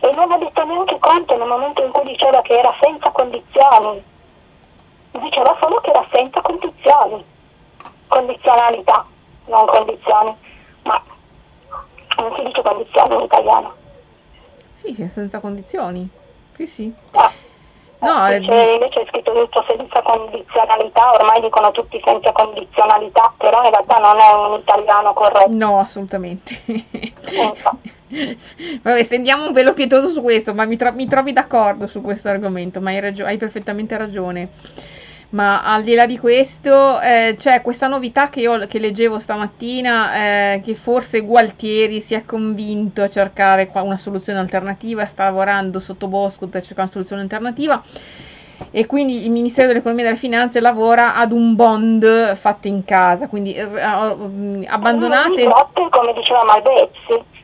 [0.00, 4.00] E non ha detto neanche Conte nel momento in cui diceva che era senza condizioni,
[5.10, 7.34] diceva solo che era senza condizioni
[8.08, 9.04] condizionalità,
[9.46, 10.34] non condizioni,
[10.82, 11.02] ma
[12.18, 13.74] non si dice condizioni in italiano.
[14.74, 16.08] Sì, senza condizioni.
[16.54, 16.94] Sì, sì.
[17.12, 17.32] Ah.
[17.98, 18.72] No, invece, è...
[18.74, 24.18] invece è scritto tutto senza condizionalità, ormai dicono tutti senza condizionalità, però in realtà non
[24.18, 25.48] è un italiano corretto.
[25.50, 26.62] No, assolutamente.
[28.82, 32.28] Vabbè, stendiamo un velo pietoso su questo, ma mi, tro- mi trovi d'accordo su questo
[32.28, 34.50] argomento, ma hai, ragio- hai perfettamente ragione.
[35.28, 40.14] Ma al di là di questo, eh, c'è questa novità che io che leggevo stamattina,
[40.14, 46.06] eh, che forse Gualtieri si è convinto a cercare una soluzione alternativa, sta lavorando sotto
[46.06, 47.82] Bosco per cercare una soluzione alternativa.
[48.70, 53.26] E quindi il Ministero dell'Economia e delle Finanze lavora ad un bond fatto in casa,
[53.26, 55.48] quindi uh, abbandonate...
[55.90, 57.34] Come diceva Malvezzi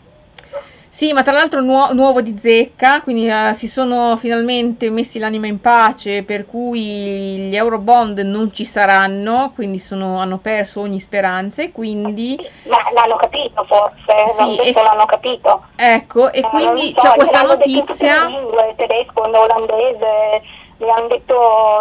[1.03, 5.49] sì, ma tra l'altro nuo- nuovo di zecca, quindi uh, si sono finalmente messi l'anima
[5.49, 11.61] in pace, per cui gli Eurobond non ci saranno, quindi sono, hanno perso ogni speranza
[11.61, 12.38] e quindi...
[12.69, 14.73] Ma l'hanno capito forse, sì, non e...
[14.75, 15.62] l'hanno capito.
[15.75, 18.27] Ecco, e ma quindi so, c'è questa notizia...
[18.27, 20.43] In lingue, tedesco, olandese,
[20.77, 21.35] le hanno detto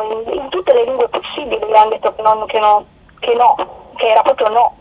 [0.10, 2.86] in, in, tutte le lingue possibili, le hanno detto che, non, che, no,
[3.20, 3.56] che no,
[3.98, 4.76] che era proprio no.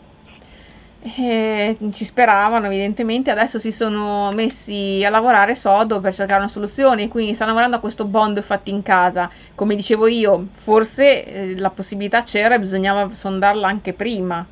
[1.02, 7.08] Eh, ci speravano evidentemente, adesso si sono messi a lavorare sodo per cercare una soluzione,
[7.08, 9.30] quindi stanno lavorando a questo bond fatto in casa.
[9.54, 14.44] Come dicevo io, forse eh, la possibilità c'era e bisognava sondarla anche prima.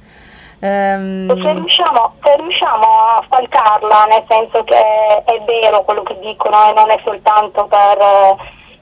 [0.60, 1.28] Um...
[1.28, 6.72] Se, riusciamo, se riusciamo a falcarla, nel senso che è vero quello che dicono e
[6.72, 8.36] non è soltanto per eh,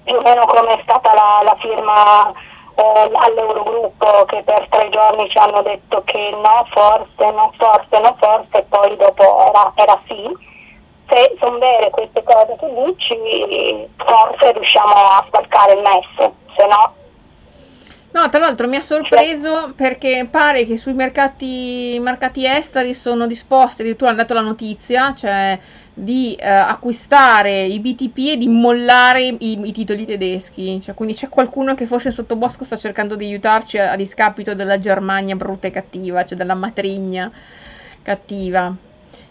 [0.04, 2.32] più o meno come è stata la, la firma
[2.76, 8.16] eh, all'Eurogruppo che per tre giorni ci hanno detto che no, forse, no, forse, no,
[8.18, 10.54] forse, e poi dopo era, era sì.
[11.08, 16.94] Se sono vere queste cose che dici, forse riusciamo a spalcare il MES, se no
[18.16, 23.82] No, tra l'altro mi ha sorpreso perché pare che sui mercati, mercati esteri sono disposti,
[23.82, 25.58] addirittura hanno dato la notizia, cioè
[25.98, 30.78] di eh, acquistare i BTP e di mollare i, i titoli tedeschi.
[30.82, 34.54] Cioè, quindi c'è qualcuno che forse sotto Bosco sta cercando di aiutarci a, a discapito
[34.54, 37.32] della Germania brutta e cattiva, cioè della matrigna
[38.02, 38.76] cattiva.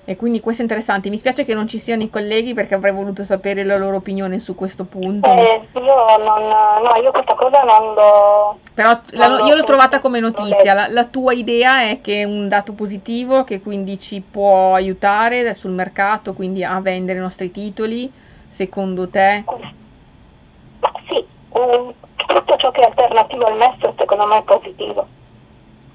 [0.07, 1.09] E quindi questo è interessante.
[1.09, 4.37] Mi spiace che non ci siano i colleghi perché avrei voluto sapere la loro opinione
[4.37, 5.27] su questo punto.
[5.27, 8.59] Eh, io non, no, io questa cosa non l'ho...
[8.75, 10.75] Però la, non io l'ho trovata come notizia.
[10.75, 15.51] La, la, tua idea è che è un dato positivo che quindi ci può aiutare
[15.55, 18.11] sul mercato, quindi a vendere i nostri titoli,
[18.47, 19.43] secondo te?
[19.47, 25.07] Ma sì, um, tutto ciò che è alternativo al MES secondo me è positivo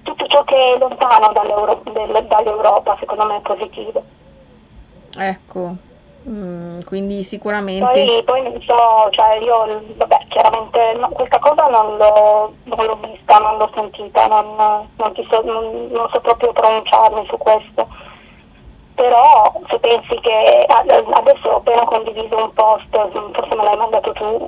[0.03, 4.03] tutto ciò che è lontano dall'Europa secondo me è positivo.
[5.19, 5.75] Ecco,
[6.29, 7.85] mm, quindi sicuramente...
[7.85, 12.99] Poi, poi non so, cioè io, vabbè, chiaramente no, questa cosa non l'ho, non l'ho,
[13.03, 14.55] vista, non l'ho sentita, non,
[14.97, 17.89] non, so, non so proprio pronunciarmi su questo
[19.01, 24.47] però se pensi che adesso ho appena condiviso un post, forse me l'hai mandato tu,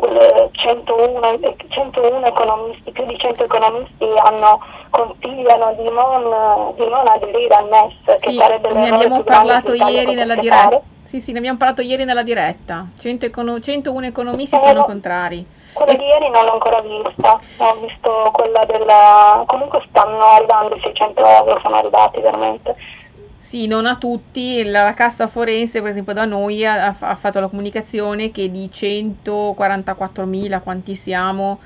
[0.53, 4.61] 101, 101 economisti, più di 100 economisti hanno,
[4.91, 10.15] consigliano di non, di non aderire al MES, sì, che sarebbe ne abbiamo parlato ieri
[10.15, 10.81] nella diretta.
[11.07, 12.87] Sì, sì, ne abbiamo parlato ieri nella diretta.
[12.99, 15.47] 100 econo- 101 economisti eh, sono no, contrari.
[15.73, 15.97] Quella e...
[15.97, 19.45] di ieri non l'ho ancora vista, ho visto quella della...
[19.47, 22.77] comunque stanno arrivando i 600 euro, sono arrivati veramente.
[23.43, 27.49] Sì, non a tutti, la cassa forense per esempio da noi ha, ha fatto la
[27.49, 31.59] comunicazione che di 144.000 quanti siamo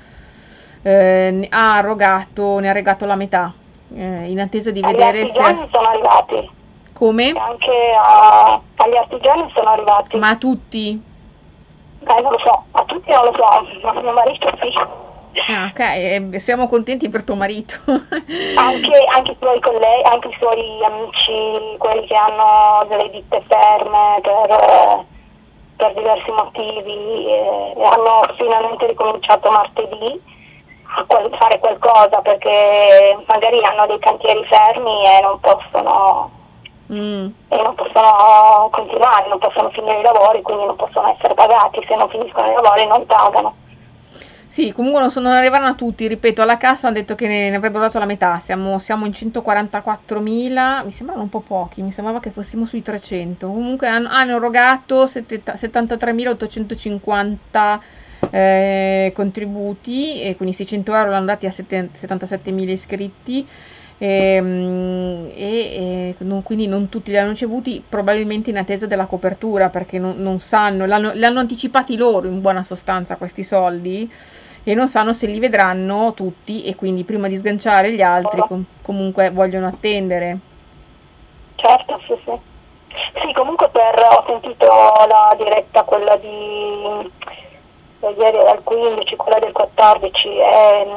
[0.81, 3.53] eh, ha erogato, ne ha regato la metà
[3.95, 5.33] eh, in attesa di agli vedere se...
[5.33, 6.51] sono arrivati.
[6.91, 7.29] Come?
[7.29, 10.17] anche a, agli artigiani sono arrivati.
[10.17, 11.01] Ma a tutti?
[11.99, 13.45] Eh, non lo so, a tutti non lo so,
[13.85, 15.06] ma mio marito sì.
[15.49, 17.75] Ah, ok, siamo contenti per tuo marito.
[17.87, 24.19] anche, anche, i tuoi colleghi, anche i suoi amici, quelli che hanno delle ditte ferme
[24.21, 25.05] per,
[25.77, 30.19] per diversi motivi, eh, hanno finalmente ricominciato martedì
[30.95, 36.31] a qual- fare qualcosa perché magari hanno dei cantieri fermi e non possono
[36.89, 37.27] Mm.
[37.49, 41.95] e non possono continuare, non possono finire i lavori, quindi non possono essere pagati, se
[41.97, 43.53] non finiscono i lavori non pagano.
[44.57, 47.51] Sì, comunque non, sono, non arriveranno a tutti, ripeto, alla cassa hanno detto che ne,
[47.51, 51.91] ne avrebbero dato la metà, siamo, siamo in 144.000, mi sembrano un po' pochi, mi
[51.91, 57.79] sembrava che fossimo sui 300, comunque hanno, hanno erogato 73.850
[58.31, 63.47] eh, contributi e quindi 600 euro l'hanno dati a 77.000 iscritti.
[63.99, 69.69] Ehm, e, e, e, quindi non tutti li hanno ricevuti probabilmente in attesa della copertura
[69.69, 74.09] perché non, non sanno, l'hanno, li hanno anticipati loro in buona sostanza questi soldi
[74.71, 78.65] e non sanno se li vedranno tutti e quindi prima di sganciare gli altri com-
[78.81, 80.37] comunque vogliono attendere.
[81.55, 82.37] Certo, sì, sì.
[83.21, 87.11] Sì, comunque per, ho sentito la diretta, quella di
[88.17, 90.87] ieri era il 15, quella del 14 e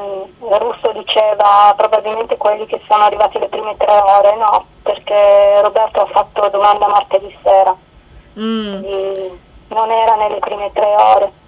[0.41, 6.01] il russo diceva probabilmente quelli che sono arrivati le prime tre ore, no, perché Roberto
[6.01, 7.77] ha fatto domanda martedì sera,
[8.37, 8.83] mm.
[9.69, 11.39] non era nelle prime tre ore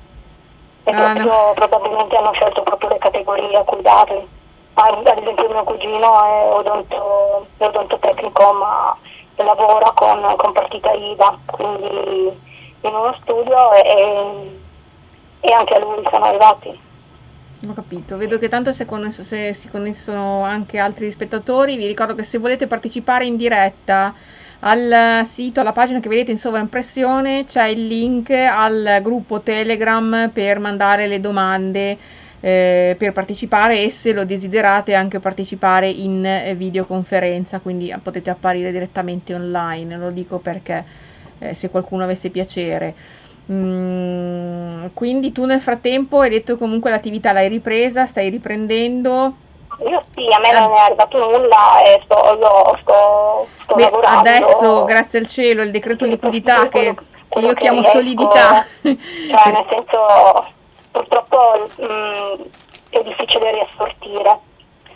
[0.85, 1.53] e ah, proprio, no.
[1.55, 4.29] probabilmente hanno scelto proprio le categorie a cui darli.
[4.75, 8.97] Ad esempio mio cugino è odonto, è odontotecnico ma
[9.37, 12.41] lavora con, con partita IVA, quindi
[12.81, 14.59] in uno studio e,
[15.41, 16.81] e anche a lui sono arrivati.
[17.69, 22.15] Ho capito, vedo che tanto se, connesso, se si connessono anche altri spettatori, vi ricordo
[22.15, 24.13] che se volete partecipare in diretta
[24.65, 30.61] al sito, alla pagina che vedete in sovraimpressione c'è il link al gruppo Telegram per
[30.61, 31.99] mandare le domande
[32.39, 38.71] eh, per partecipare e se lo desiderate anche partecipare in eh, videoconferenza, quindi potete apparire
[38.71, 40.85] direttamente online, lo dico perché
[41.39, 42.95] eh, se qualcuno avesse piacere.
[43.51, 49.35] Mm, quindi tu nel frattempo hai detto comunque l'attività l'hai ripresa, stai riprendendo
[49.81, 54.29] io sì, a me non è arrivato nulla e sto, io sto, sto Beh, lavorando.
[54.29, 56.95] Adesso, grazie al cielo, il decreto liquidità che,
[57.29, 58.67] che, io chiamo riesco, solidità.
[58.83, 60.47] Cioè, nel senso,
[60.91, 62.41] purtroppo mh, mm,
[62.91, 64.39] è difficile riassortire.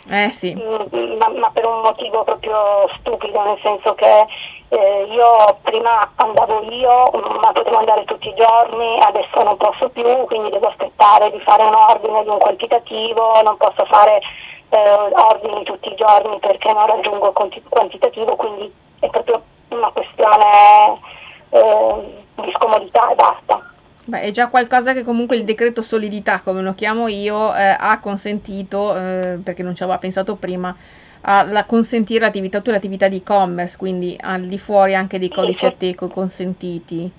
[0.09, 0.55] Eh sì.
[0.55, 4.25] Mm, ma, ma, per un motivo proprio stupido, nel senso che
[4.69, 7.09] eh, io prima andavo io,
[7.41, 11.63] ma potevo andare tutti i giorni, adesso non posso più, quindi devo aspettare di fare
[11.63, 14.21] un ordine di un quantitativo, non posso fare
[14.69, 20.99] eh, ordini tutti i giorni perché non raggiungo il quantitativo, quindi è proprio una questione
[21.49, 23.71] eh, di scomodità e basta.
[24.05, 27.99] Beh, è già qualcosa che comunque il decreto solidità, come lo chiamo io, eh, ha
[27.99, 30.75] consentito, eh, perché non ci aveva pensato prima,
[31.29, 36.07] a consentire l'attività, tutta l'attività di e-commerce, quindi al di fuori anche dei codici Ateco
[36.07, 37.11] consentiti.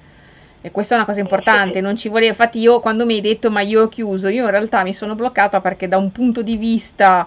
[0.60, 3.48] E questa è una cosa importante, non ci voleva, infatti io quando mi hai detto
[3.48, 6.56] ma io ho chiuso, io in realtà mi sono bloccata perché da un punto di
[6.56, 7.26] vista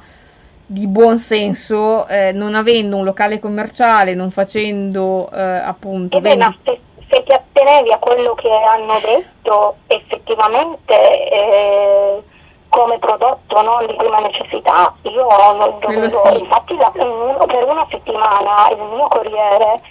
[0.66, 6.18] di buon senso, eh, non avendo un locale commerciale, non facendo eh, appunto...
[6.18, 6.58] Eh beh, vendi...
[6.64, 6.80] se,
[7.10, 10.94] se, ti attenevi a quello che hanno detto, effettivamente
[11.30, 12.22] eh,
[12.70, 15.28] come prodotto non di prima necessità, io
[15.58, 16.40] non dovevo, sì.
[16.40, 19.82] infatti la, per una settimana il mio corriere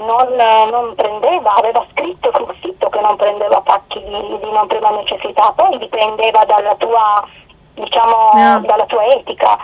[0.00, 0.34] non,
[0.70, 5.52] non, prendeva, aveva scritto sul sito che non prendeva pacchi di, di non prima necessità,
[5.54, 7.24] poi dipendeva dalla tua,
[7.74, 8.60] diciamo, no.
[8.64, 9.58] dalla tua etica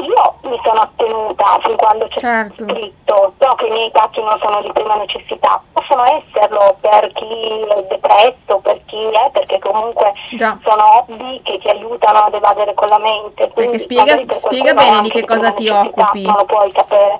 [0.00, 2.64] io mi sono attenuta fin quando c'è certo.
[2.64, 7.66] scritto, so che i miei pacchi non sono di prima necessità, possono esserlo per chi
[7.76, 10.58] è depresso, per chi è, perché comunque Già.
[10.62, 13.48] sono hobby che ti aiutano ad evadere con la mente.
[13.48, 16.22] Perché spiega, per spiega bene di che cosa ti occupi.
[16.22, 17.18] Non lo puoi sapere.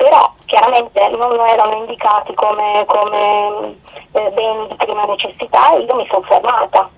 [0.00, 3.76] Però chiaramente non erano indicati come, come
[4.12, 6.88] eh, beni di prima necessità e io mi sono fermata.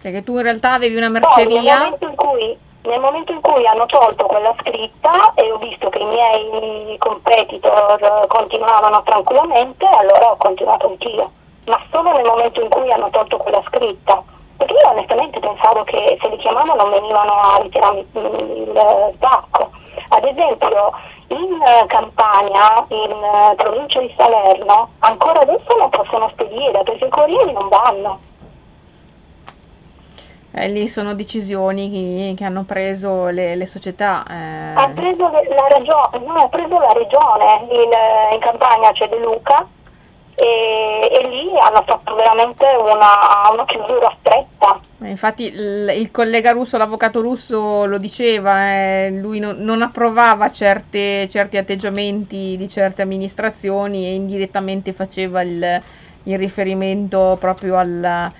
[0.00, 1.48] Perché tu in realtà avevi una merceria.
[1.48, 5.56] Poi, nel momento in cui nel momento in cui hanno tolto quella scritta e ho
[5.58, 11.30] visto che i miei competitor continuavano tranquillamente, allora ho continuato anch'io.
[11.66, 14.22] Ma solo nel momento in cui hanno tolto quella scritta.
[14.56, 19.70] Perché io onestamente pensavo che se li chiamavano venivano a ritirarmi il sbacco.
[20.10, 20.92] Ad esempio
[21.32, 27.68] in Campania, in provincia di Salerno, ancora adesso non possono spedire perché i corrieri non
[27.68, 28.20] vanno.
[30.54, 34.22] Eh, lì sono decisioni che, che hanno preso le, le società.
[34.28, 34.74] Eh.
[34.74, 37.90] Ha preso la, ragione, no, ha preso la regione, in,
[38.34, 39.66] in Campania c'è De Luca
[40.34, 44.80] e, e, lì hanno fatto veramente una, una chiusura stretta.
[45.04, 51.28] Infatti il, il, collega russo, l'avvocato russo lo diceva, eh, lui no, non approvava certe,
[51.28, 55.82] certi atteggiamenti di certe amministrazioni e indirettamente faceva il,
[56.24, 58.30] il riferimento proprio al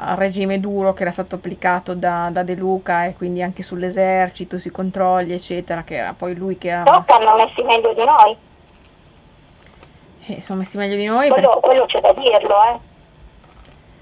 [0.00, 4.58] al regime duro che era stato applicato da, da, De Luca e quindi anche sull'esercito,
[4.58, 6.84] sui controlli, eccetera, che era poi lui che era...
[6.84, 8.36] Tocca hanno messi meglio di noi.
[10.28, 11.30] Eh, sono messi meglio di noi.
[11.30, 11.66] Quello, perché...
[11.66, 12.78] quello c'è da dirlo, eh.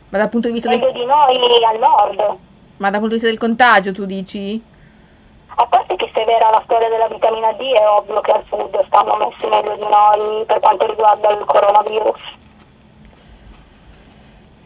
[0.08, 1.00] Ma dal punto di vista meglio del...
[1.00, 2.38] di noi al nord.
[2.78, 4.60] Ma dal punto di vista del contagio, tu dici?
[5.54, 8.44] A parte che se è vera la storia della vitamina D, è ovvio che al
[8.48, 12.35] sud stanno messi meglio di noi per quanto riguarda il coronavirus.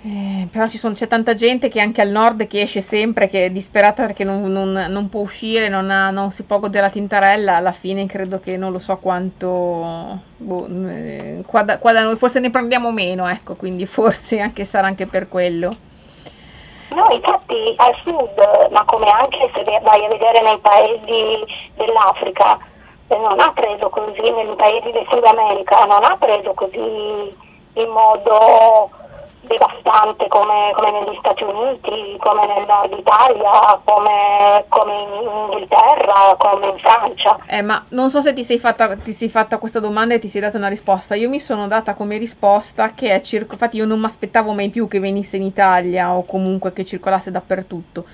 [0.02, 3.50] Eh, però sono, c'è tanta gente che anche al nord che esce sempre, che è
[3.50, 7.56] disperata perché non, non, non può uscire, non, ha, non, si può godere la tintarella.
[7.56, 10.18] Alla fine credo che non lo so quanto.
[10.36, 14.64] Boh, eh, qua, da, qua, da, noi forse ne prendiamo meno, ecco, quindi forse anche
[14.64, 15.70] sarà anche per quello.
[16.88, 21.44] No, infatti al sud, ma come anche se vai a vedere nei paesi
[21.76, 22.58] dell'Africa,
[23.06, 27.36] eh, non ha preso così, nei paesi del Sud America, non ha preso così
[27.74, 28.90] in modo
[29.42, 36.68] devastante come, come, negli Stati Uniti, come nel nord Italia, come, come, in Inghilterra, come
[36.68, 37.38] in Francia.
[37.46, 40.28] Eh, ma non so se ti sei, fatta, ti sei fatta questa domanda e ti
[40.28, 41.14] sei data una risposta.
[41.14, 44.68] Io mi sono data come risposta che è circo, infatti io non mi aspettavo mai
[44.68, 48.04] più che venisse in Italia o comunque che circolasse dappertutto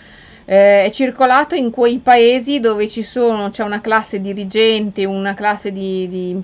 [0.49, 5.72] eh, è circolato in quei paesi dove ci sono, c'è una classe dirigente, una classe
[5.72, 6.42] di, di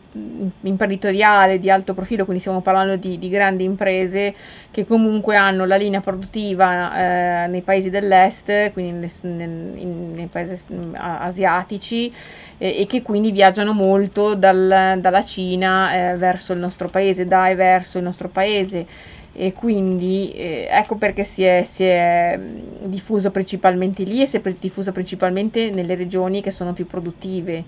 [0.63, 4.35] imprenditoriale di alto profilo, quindi stiamo parlando di, di, grandi imprese
[4.73, 10.65] che comunque hanno la linea produttiva eh, nei paesi dell'est, quindi nel, nel, nei paesi
[10.95, 12.13] asiatici
[12.59, 17.51] eh, e che quindi viaggiano molto dal, dalla Cina eh, verso il nostro paese, da
[17.51, 22.39] e verso il nostro paese e quindi eh, ecco perché si è, si è,
[22.83, 27.65] diffuso principalmente lì e si è diffuso principalmente nelle regioni che sono più produttive.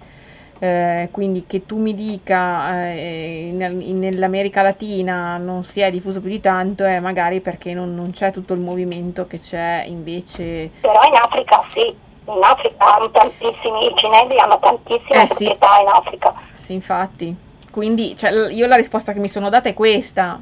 [0.59, 6.21] Eh, quindi che tu mi dica eh, in, in, nell'America Latina non si è diffuso
[6.21, 10.71] più di tanto è magari perché non, non, c'è tutto il movimento che c'è invece.
[10.81, 15.83] Però in Africa sì, in Africa hanno tantissimi, i cinesi hanno tantissime eh, proprietà sì.
[15.83, 16.35] in Africa.
[16.63, 17.37] Sì, infatti.
[17.71, 20.39] Quindi cioè, io la risposta che mi sono data è questa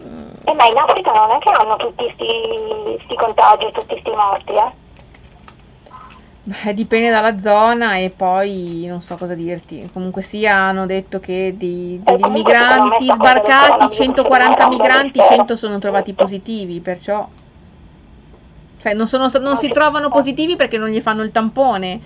[0.00, 4.52] eh, ma in Africa non è che hanno tutti questi contagi e tutti questi morti,
[4.52, 4.86] eh?
[6.48, 9.90] Beh, dipende dalla zona e poi non so cosa dirti.
[9.92, 16.14] Comunque sia, hanno detto che di, degli eh, migranti sbarcati, 140 migranti, 100 sono trovati
[16.14, 17.28] positivi, perciò...
[18.80, 22.00] Cioè, non, sono, non si trovano positivi perché non gli fanno il tampone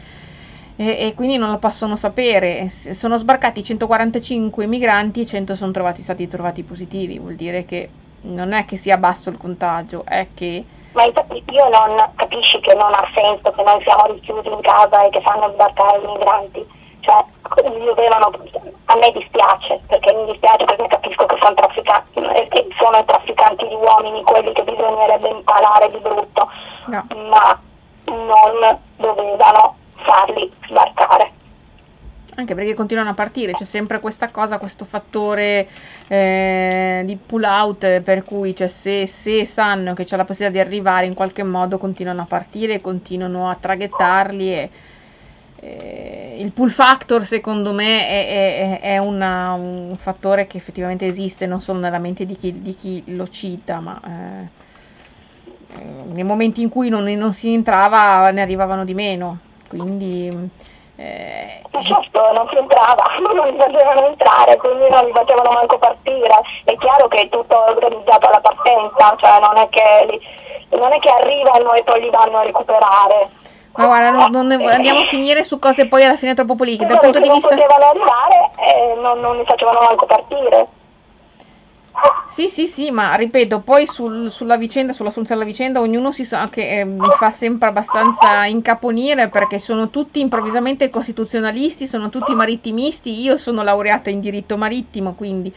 [0.77, 2.68] e, e, quindi non lo possono sapere.
[2.68, 7.89] Sono sbarcati 145 migranti e 100 sono trovati, stati trovati positivi, vuol dire che
[8.23, 10.64] non è che sia basso il contagio, è che...
[10.93, 15.05] Ma infatti io non capisci che non ha senso che noi siamo richiusi in casa
[15.05, 16.66] e che fanno sbarcare i migranti.
[17.01, 17.25] Cioè,
[17.85, 18.31] dovevano,
[18.85, 22.49] a me dispiace, perché mi dispiace perché capisco che sono trafficanti, e
[22.79, 26.49] sono i trafficanti di uomini quelli che bisognerebbe imparare di brutto,
[26.87, 27.07] no.
[27.29, 27.61] ma
[28.05, 31.40] non dovevano farli sbarcare.
[32.34, 35.68] Anche perché continuano a partire, c'è sempre questa cosa, questo fattore
[36.09, 40.66] eh, di pull out per cui cioè, se, se, sanno che c'è la possibilità di
[40.66, 44.70] arrivare in qualche modo continuano a partire, continuano a traghettarli e
[45.61, 51.45] eh, il pull factor secondo me è, è, è una, un fattore che effettivamente esiste
[51.47, 54.49] non solo nella mente di chi, di chi lo cita, ma eh,
[55.76, 59.38] eh nei momenti in cui non, non si entrava ne arrivavano di meno.
[59.79, 60.51] Quindi
[60.97, 66.35] eh, certo, non si entrava, non li facevano entrare, quindi non li facevano manco partire.
[66.64, 70.20] È chiaro che è tutto organizzato alla partenza, cioè non è che,
[70.77, 73.29] non è che arrivano e poi li vanno a recuperare.
[73.75, 76.87] Ma guarda, non, non andiamo a finire su cose poi alla fine troppo politiche.
[76.87, 77.55] Dal punto di vista...
[77.55, 80.66] Non potevano arrivare e non, non li facevano manco partire.
[82.34, 86.24] Sì, sì, sì, ma ripeto, poi sul, sulla vicenda, sulla soluzione della vicenda, ognuno si
[86.24, 92.32] sa che eh, mi fa sempre abbastanza incaponire perché sono tutti improvvisamente costituzionalisti, sono tutti
[92.32, 95.53] marittimisti, io sono laureata in diritto marittimo, quindi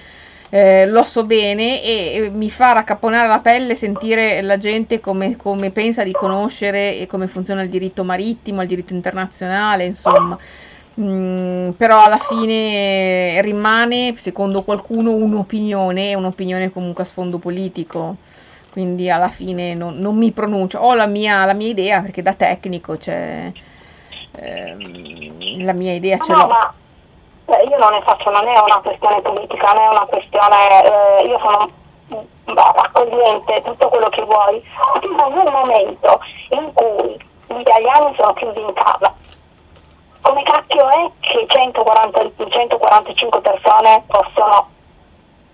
[0.49, 5.37] eh, lo so bene e, e, mi fa raccaponare la pelle sentire la gente come,
[5.37, 10.37] come pensa di conoscere e come funziona il diritto marittimo, il diritto internazionale, insomma.
[10.99, 18.15] Mm, però alla fine rimane, secondo qualcuno, un'opinione, un'opinione comunque a sfondo politico.
[18.71, 20.79] Quindi alla fine non, non mi pronuncio.
[20.79, 23.51] Ho la mia, la mia, idea, perché da tecnico c'è
[24.37, 26.47] ehm, la mia idea ce no, l'ho.
[26.47, 26.73] Ma
[27.47, 30.83] eh, io non ne faccio, non è una questione politica, è una questione.
[30.83, 31.69] Eh, io sono
[32.45, 34.63] accogliente, tutto quello che vuoi,
[35.17, 36.19] ma un momento
[36.51, 37.17] in cui
[37.47, 39.13] gli italiani sono chiusi in casa
[40.25, 44.69] come cacchio è che 140, 145 persone possono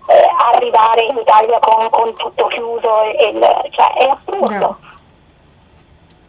[0.06, 3.02] eh, arrivare in Italia con, con tutto chiuso?
[3.02, 4.56] E, e, cioè, è assurdo.
[4.56, 4.78] No.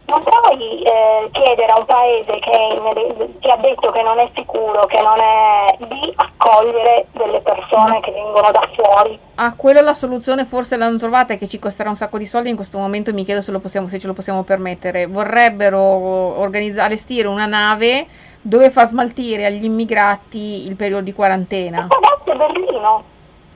[0.06, 4.84] Non puoi eh, chiedere a un paese che, che, ha detto che non è sicuro,
[4.84, 9.18] che non è di accogliere delle persone che vengono da fuori.
[9.36, 12.50] Ah, quella la soluzione forse l'hanno trovata e che ci costerà un sacco di soldi.
[12.50, 15.06] In questo momento mi chiedo se, possiamo, se ce lo possiamo permettere.
[15.06, 18.06] Vorrebbero organizzare, allestire una nave
[18.46, 21.88] dove fa smaltire agli immigrati il periodo di quarantena.
[21.88, 23.02] Ragazzi, Berlino.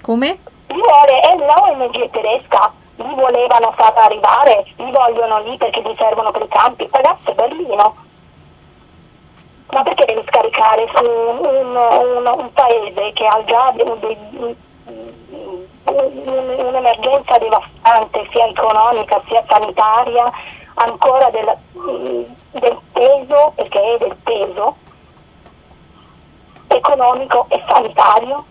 [0.01, 0.39] Come?
[0.67, 6.43] Vuole, è l'ONG tedesca, li volevano far arrivare, li vogliono lì perché li servono per
[6.43, 6.89] i campi.
[6.91, 7.97] Ragazzi, Berlino.
[9.73, 13.75] Ma perché devi scaricare su un, un, un paese che ha già
[15.85, 20.33] un'emergenza devastante sia economica sia sanitaria
[20.79, 21.57] ancora del,
[22.53, 24.77] del peso, perché è del peso
[26.69, 28.45] economico e sanitario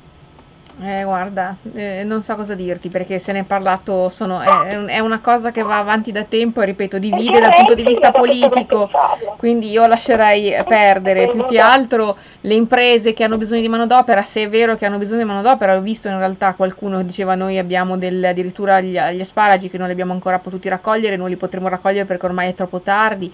[0.80, 5.00] eh, guarda, eh, non so cosa dirti perché se ne è parlato, sono, è, è,
[5.00, 8.90] una cosa che va avanti da tempo e ripeto, divide dal punto di vista politico,
[9.38, 11.30] quindi io lascerei perdere.
[11.30, 15.00] più che altro le imprese che hanno bisogno di manodopera, se è vero che hanno
[15.00, 18.92] bisogno di manodopera, ho visto in realtà qualcuno che diceva noi abbiamo del, addirittura gli,
[18.92, 22.50] gli asparagi che non li abbiamo ancora potuti raccogliere, non li potremo raccogliere perché ormai
[22.50, 23.34] è troppo tardi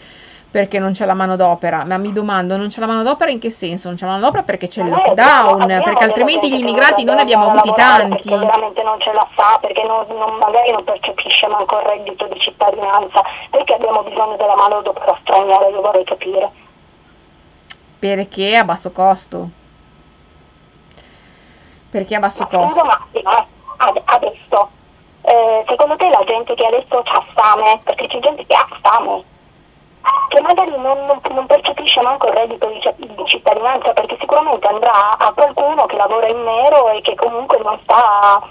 [0.54, 3.88] perché non c'è la manodopera, ma mi domando, non c'è la manodopera in che senso?
[3.88, 7.50] Non c'è la manodopera perché c'è il lockdown, perché altrimenti gli immigrati non ne abbiamo
[7.50, 8.30] avuti tanti.
[8.30, 12.28] Perché veramente non ce la fa, perché non, non, magari non percepisce manco il reddito
[12.28, 16.52] di cittadinanza, perché abbiamo bisogno della manodopera straniera, io vorrei capire.
[17.98, 19.50] Perché a basso costo.
[21.90, 22.82] Perché a basso ma costo.
[22.82, 24.70] Attimo, adesso,
[25.24, 29.32] eh, secondo te la gente che adesso ha fame, perché c'è gente che ha fame,
[30.30, 35.18] che magari non, non, non, percepisce manco il reddito di, di, cittadinanza perché sicuramente andrà
[35.18, 38.42] a qualcuno che lavora in nero e che comunque non sta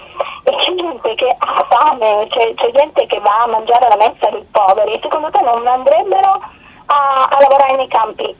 [0.43, 4.29] e c'è gente che ha fame, c'è, c'è gente che va a mangiare alla mensa
[4.29, 6.41] dei poveri e secondo te non andrebbero
[6.85, 8.35] a, a lavorare nei campi?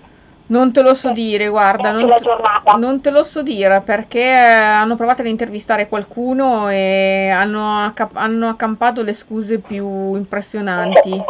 [0.46, 4.34] Non te lo so dire, guarda, non te, non te, lo so dire perché eh,
[4.34, 11.24] hanno provato ad intervistare qualcuno e hanno, hanno accampato le scuse più impressionanti.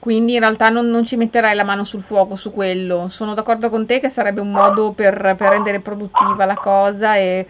[0.00, 3.08] Quindi in realtà non, non, ci metterai la mano sul fuoco su quello.
[3.08, 7.46] Sono d'accordo con te che sarebbe un modo per, per rendere produttiva la cosa e...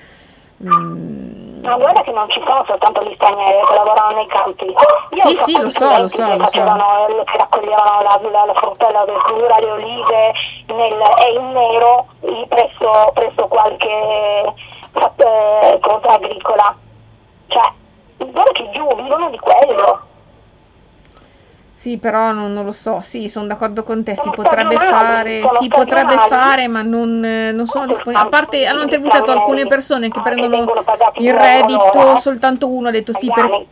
[0.64, 1.62] Mm...
[1.62, 4.64] Ma guarda che non ci sono soltanto gli stranieri che lavorano nei campi.
[4.64, 6.50] Io sì, sì, lo so, lo so, lo so.
[6.50, 10.32] Che raccoglievano la, la, la frutta, la verdura, le olive
[10.66, 12.06] nel, e in nero
[12.48, 13.88] presso, presso qualche
[14.94, 16.74] eh, cosa agricola.
[17.48, 17.72] Cioè,
[18.16, 20.06] guarda che giù vivono di quello.
[21.88, 25.68] Sì, però non, non, lo so, sì, sono d'accordo con te, si potrebbe fare, si
[25.68, 28.26] potrebbe fare, ma non, non sono disponibile.
[28.26, 30.70] A parte hanno intervistato alcune persone che prendono
[31.20, 33.64] il reddito, soltanto uno ha detto sì, per,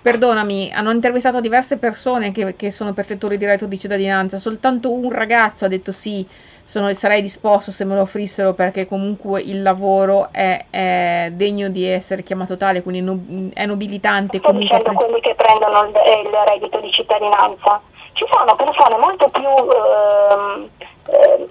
[0.00, 5.10] perdonami, hanno intervistato diverse persone che, che sono percettori di reddito di cittadinanza, soltanto un
[5.10, 6.24] ragazzo ha detto sì,
[6.66, 11.86] sono, sarei disposto se me lo offrissero perché comunque il lavoro è, è degno di
[11.86, 14.38] essere chiamato tale, quindi no, è nobilitante.
[14.38, 17.80] Sto comunque dicendo quelli che prendono il, il, reddito di cittadinanza.
[18.14, 20.68] Ci sono persone molto più ehm,
[21.06, 21.46] eh,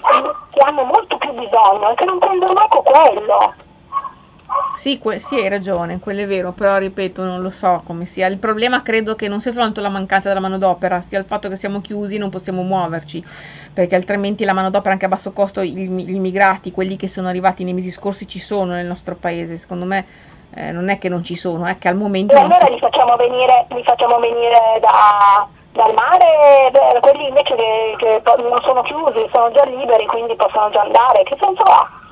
[0.51, 3.53] che hanno molto più bisogno e che non prendono manco quello.
[4.75, 8.27] Sì, que- sì, hai ragione, quello è vero, però ripeto, non lo so come sia.
[8.27, 11.55] Il problema credo che non sia soltanto la mancanza della manodopera, sia il fatto che
[11.55, 13.23] siamo chiusi e non possiamo muoverci,
[13.73, 17.63] perché altrimenti la manodopera anche a basso costo, gli, gli immigrati, quelli che sono arrivati
[17.63, 20.05] nei mesi scorsi ci sono nel nostro paese, secondo me
[20.53, 22.35] eh, non è che non ci sono, è che al momento...
[22.35, 22.71] E allora si...
[22.71, 28.61] li, facciamo venire, li facciamo venire da, dal mare, beh, quelli invece che, che non
[28.63, 32.03] sono chiusi, sono già liberi, quindi possono già andare, che senso ha?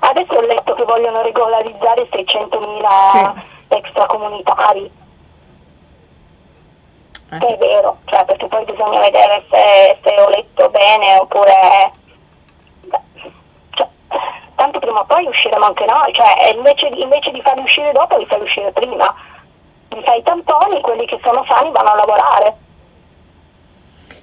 [0.00, 3.76] Adesso ho letto che vogliono regolarizzare 600.000 sì.
[3.76, 4.90] extracomunitari.
[7.32, 7.38] Eh.
[7.38, 11.92] Che è vero, cioè, perché poi bisogna vedere se, se ho letto bene oppure...
[13.70, 13.88] Cioè,
[14.56, 18.26] tanto prima o poi usciremo anche noi, cioè invece, invece di farli uscire dopo li
[18.26, 19.14] fai uscire prima.
[19.90, 22.56] Li fai i tamponi, quelli che sono sani vanno a lavorare.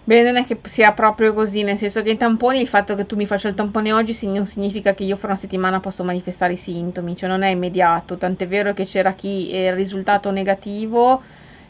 [0.07, 3.05] Beh, non è che sia proprio così, nel senso che i tamponi, il fatto che
[3.05, 6.53] tu mi faccia il tampone oggi non significa che io fra una settimana posso manifestare
[6.53, 11.21] i sintomi, cioè non è immediato, tant'è vero che c'era chi è il risultato negativo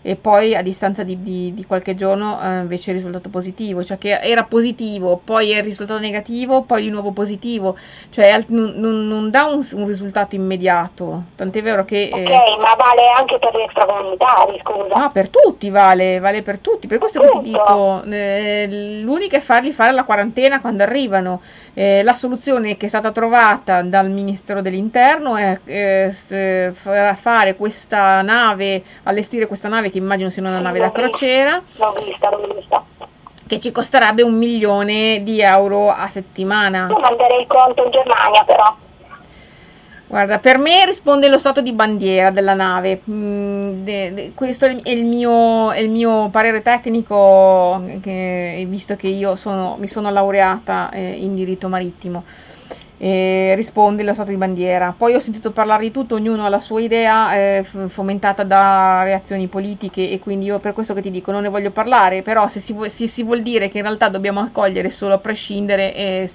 [0.08, 3.98] e poi a distanza di, di, di qualche giorno eh, invece è risultato positivo, cioè
[3.98, 7.76] che era positivo, poi è il risultato negativo, poi di nuovo positivo,
[8.10, 12.04] cioè non, non, non dà un, un, risultato immediato, tant'è vero che...
[12.08, 14.96] Eh, ok, ma vale anche per gli extracomunitari, scusa.
[14.96, 17.40] No, per tutti vale, vale per tutti, per questo Appunto.
[17.40, 21.42] che ti dico, eh, l'unica è fargli fare la quarantena quando arrivano,
[21.78, 28.82] eh, la soluzione che è stata trovata dal Ministero dell'Interno è eh, fare questa nave,
[29.04, 31.62] allestire questa nave che immagino sia una nave da crociera.
[33.46, 36.88] Che ci costerebbe un milione di euro a settimana.
[36.90, 38.76] Io manderei il conto in Germania però.
[40.10, 43.02] Guarda, per me risponde lo stato di bandiera della nave.
[43.10, 49.08] Mm, de, de, questo è il, mio, è il, mio, parere tecnico, che, visto che
[49.10, 52.24] io sono, mi sono laureata eh, in diritto marittimo.
[53.00, 54.96] Eh, risponde lo stato di bandiera.
[54.98, 59.48] Poi ho sentito parlare di tutto, ognuno ha la sua idea, eh, fomentata da reazioni
[59.48, 62.22] politiche, e quindi io per questo che ti dico non ne voglio parlare.
[62.22, 66.30] Però, se si, se si vuol dire che in realtà dobbiamo accogliere solo a prescindere,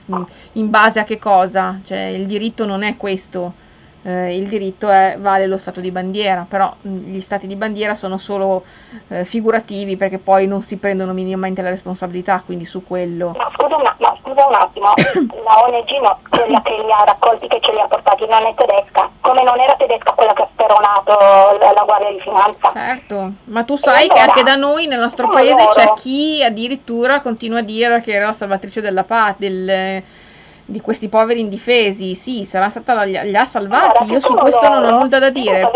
[0.52, 1.80] in base a che cosa?
[1.82, 3.60] Cioè, il diritto non è questo
[4.02, 7.94] eh, il diritto è, vale lo stato di bandiera, però mh, gli stati di bandiera
[7.94, 8.64] sono solo
[9.08, 13.34] eh, figurativi perché poi non si prendono minimamente la responsabilità, quindi su quello...
[13.36, 14.86] Ma scusa, una, ma scusa un attimo,
[15.44, 18.54] la ONG no, quella che li ha raccolti, che ce li ha portati, non è
[18.54, 21.12] tedesca, come non era tedesca quella che ha speronato
[21.60, 22.72] la, la Guardia di Finanza.
[22.72, 25.70] Certo, ma tu sai allora, che anche da noi nel nostro paese loro.
[25.70, 30.20] c'è chi addirittura continua a dire che era la salvatrice della pace,
[30.64, 32.14] di questi poveri indifesi.
[32.14, 34.10] Sì, sarà stata la, li ha salvati.
[34.10, 35.70] Io su questo non ho nulla da dire.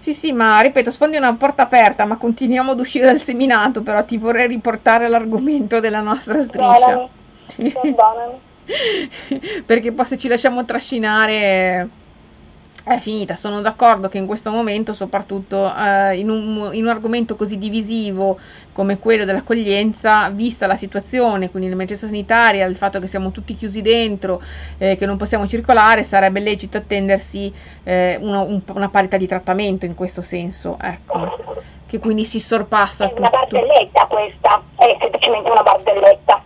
[0.00, 4.04] Sì, sì, ma ripeto, sfondi una porta aperta, ma continuiamo ad uscire dal seminato, però
[4.04, 7.08] ti vorrei riportare l'argomento della nostra striscia.
[9.66, 11.88] Perché poi se ci lasciamo trascinare
[12.94, 13.34] è finita.
[13.34, 18.38] Sono d'accordo che in questo momento, soprattutto eh, in, un, in, un, argomento così divisivo
[18.72, 23.82] come quello dell'accoglienza, vista la situazione, quindi l'emergenza sanitaria, il fatto che siamo tutti chiusi
[23.82, 24.40] dentro,
[24.78, 29.84] eh, che non possiamo circolare, sarebbe lecito attendersi eh, una, un, una, parità di trattamento
[29.84, 30.78] in questo senso.
[30.80, 31.64] Ecco.
[31.88, 33.08] Che quindi si sorpassa.
[33.08, 36.42] È una barzelletta questa, è semplicemente una barzelletta.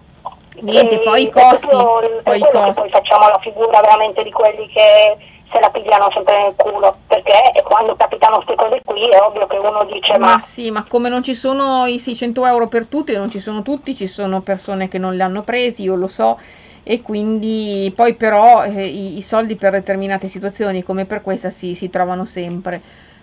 [0.61, 1.67] Niente, poi i costi.
[1.67, 2.81] Poi, i costi.
[2.81, 5.17] poi facciamo la figura veramente di quelli che
[5.51, 9.57] se la pigliano sempre nel culo, perché quando capitano queste cose qui è ovvio che
[9.57, 10.35] uno dice ma...
[10.35, 10.41] ma...
[10.41, 13.95] sì, ma come non ci sono i 600 euro per tutti, non ci sono tutti,
[13.95, 16.39] ci sono persone che non li hanno presi, io lo so,
[16.83, 21.75] e quindi poi però eh, i, i, soldi per determinate situazioni come per questa si,
[21.75, 22.81] si trovano sempre.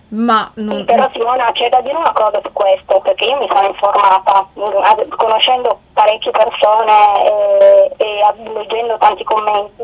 [0.10, 0.86] Ma non...
[0.86, 4.48] Però Simona c'è da dire una cosa su questo, perché io mi sono informata,
[5.18, 9.84] conoscendo parecchie persone e, e leggendo tanti commenti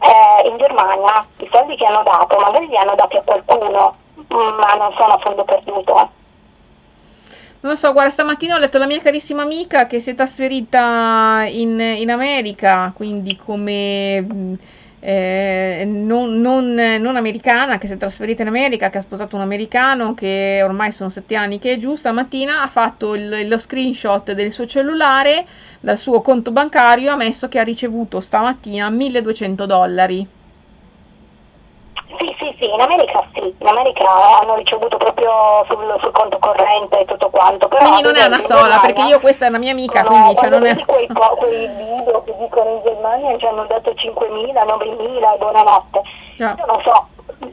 [0.00, 3.96] eh, in Germania i soldi che hanno dato magari li hanno dati a qualcuno,
[4.28, 6.10] ma non sono a fondo perduto.
[7.60, 11.44] Non lo so, guarda, stamattina ho letto la mia carissima amica che si è trasferita
[11.48, 14.56] in, in America, quindi come
[15.00, 19.42] eh, non, non, non, americana, che si è trasferita in America, che ha sposato un
[19.42, 24.32] americano, che ormai sono sette anni che è giù, stamattina ha fatto il, lo screenshot
[24.32, 25.46] del suo cellulare
[25.80, 30.26] dal suo conto bancario ha messo che ha ricevuto stamattina 1200 dollari.
[32.72, 34.04] In America sì, in America
[34.40, 37.66] hanno ricevuto proprio sul, sul conto corrente e tutto quanto.
[37.68, 40.08] Però, quindi non è una sola, Germania, perché io questa è una mia amica, no,
[40.08, 44.52] quindi cioè, non è quei, quei video che dicono in Germania ci hanno dato 5.000,
[44.52, 46.02] 9.000 e buonanotte.
[46.36, 46.54] Yeah.
[46.58, 47.06] Io non so,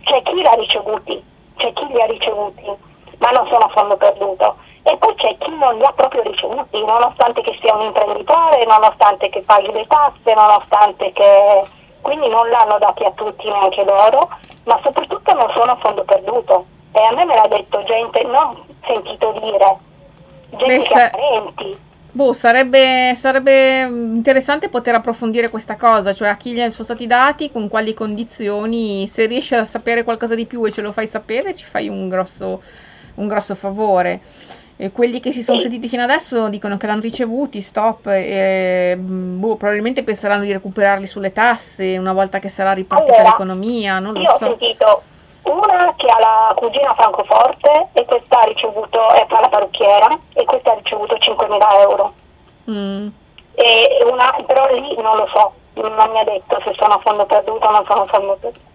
[0.04, 1.24] c'è chi l'ha ricevuti,
[1.58, 2.72] c'è chi li ha ricevuti,
[3.18, 4.58] ma non sono a fondo perduto.
[4.84, 9.30] E poi c'è chi non li ha proprio ricevuti, nonostante che sia un imprenditore, nonostante
[9.30, 11.64] che paghi le tasse, nonostante che
[12.02, 14.30] quindi non l'hanno dati a tutti neanche loro,
[14.66, 16.66] ma soprattutto non sono a fondo perduto.
[16.92, 18.56] E a me me l'ha detto gente, non
[18.86, 19.78] sentito dire,
[20.58, 21.78] gente Beh, che ha parenti.
[22.12, 27.52] Boh, sarebbe, sarebbe, interessante poter approfondire questa cosa, cioè a chi gli sono stati dati,
[27.52, 31.56] con quali condizioni, se riesci a sapere qualcosa di più e ce lo fai sapere,
[31.58, 32.62] ci fai un grosso,
[33.16, 34.22] un grosso favore.
[34.78, 39.56] E quelli che si sono sentiti fino adesso dicono che l'hanno ricevuti, stop, e boh,
[39.56, 44.20] probabilmente penseranno di recuperarli sulle tasse una volta che sarà ripartita allora, l'economia, non lo
[44.20, 44.34] io so.
[44.34, 45.02] ho sentito
[45.44, 50.44] una che ha la cugina a Francoforte e questa ha ricevuto, è la parrucchiera e
[50.44, 52.14] questa ha ricevuto 5.000 euro.
[52.70, 53.08] Mm.
[53.54, 57.26] E una, però lì non lo so, non mi ha detto se sono a fondo
[57.26, 58.74] perduto o non sono a fondo perduto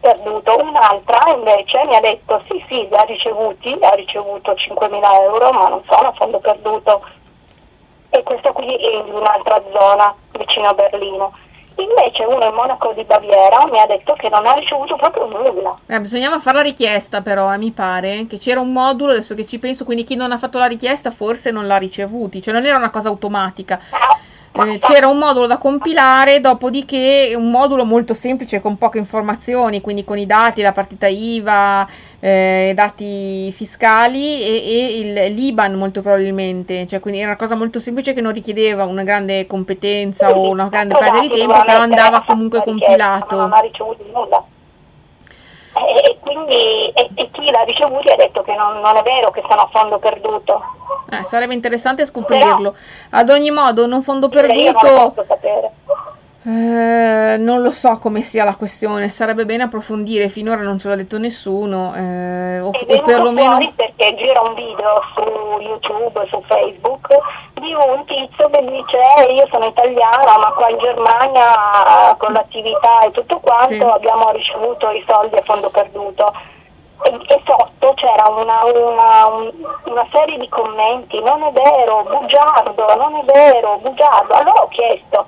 [0.00, 0.58] perduto.
[0.58, 5.68] Un'altra invece mi ha detto sì sì, li ha ricevuti, ha ricevuto 5.000 euro ma
[5.68, 7.04] non sono a fondo perduto.
[8.10, 11.32] E questo qui è in un'altra zona vicino a Berlino.
[11.76, 15.74] Invece uno in Monaco di Baviera mi ha detto che non ha ricevuto proprio nulla.
[15.86, 19.46] Eh, bisognava fare la richiesta però, eh, mi pare, che c'era un modulo, adesso che
[19.46, 22.66] ci penso, quindi chi non ha fatto la richiesta forse non l'ha ricevuti, cioè non
[22.66, 23.80] era una cosa automatica.
[23.90, 24.18] Ah
[24.52, 30.04] eh, c'era un modulo da compilare, dopodiché un modulo molto semplice con poche informazioni, quindi
[30.04, 31.88] con i dati, la partita IVA,
[32.18, 37.78] eh, dati fiscali e, e, il l'IBAN molto probabilmente, cioè, quindi era una cosa molto
[37.78, 42.24] semplice che non richiedeva una grande competenza o una grande perdita di tempo, però andava
[42.26, 43.36] comunque compilato.
[43.36, 44.44] Non ha ricevuto nulla.
[45.72, 49.42] E, quindi e, e chi l'ha ricevuto ha detto che non, non, è vero che
[49.48, 50.60] sono a fondo perduto.
[51.10, 52.74] Eh, sarebbe interessante scoprirlo.
[53.10, 55.14] Ad ogni modo, non fondo perduto.
[56.42, 60.96] Eh, non lo so come sia la questione, sarebbe bene approfondire, finora non ce l'ha
[60.96, 63.58] detto nessuno, eh, o, o perlomeno...
[63.76, 67.08] perché gira un video su YouTube, su Facebook,
[67.60, 73.00] di un tizio che dice eh, io sono italiano ma qua in Germania con l'attività
[73.04, 73.82] e tutto quanto sì.
[73.82, 76.32] abbiamo ricevuto i soldi a fondo perduto.
[77.02, 79.50] E, e sotto c'era una, una, un,
[79.84, 84.34] una serie di commenti, non è vero, bugiardo, non è vero, bugiardo.
[84.34, 85.26] Allora ho chiesto,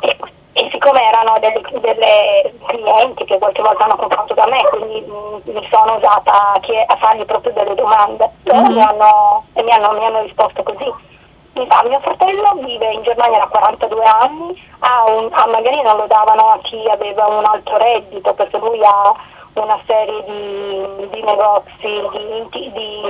[0.00, 0.16] e,
[0.52, 5.50] e siccome erano delle, delle, clienti che qualche volta hanno comprato da me, quindi mh,
[5.52, 8.72] mi sono usata a, a, fargli proprio delle domande, mm-hmm.
[8.72, 11.12] mi, hanno, mi, hanno, mi hanno risposto così.
[11.54, 15.96] Mi fa, mio fratello vive in Germania da 42 anni, ha un, ah, magari non
[15.96, 19.14] lo davano a chi aveva un alto reddito, perché lui ha
[19.60, 23.00] una serie di, di negozi di, di,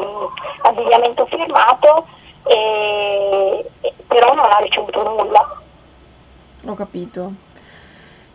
[0.62, 2.06] abbigliamento firmato,
[2.44, 3.64] e,
[4.06, 5.60] però non ha ricevuto nulla.
[6.66, 7.32] Ho capito.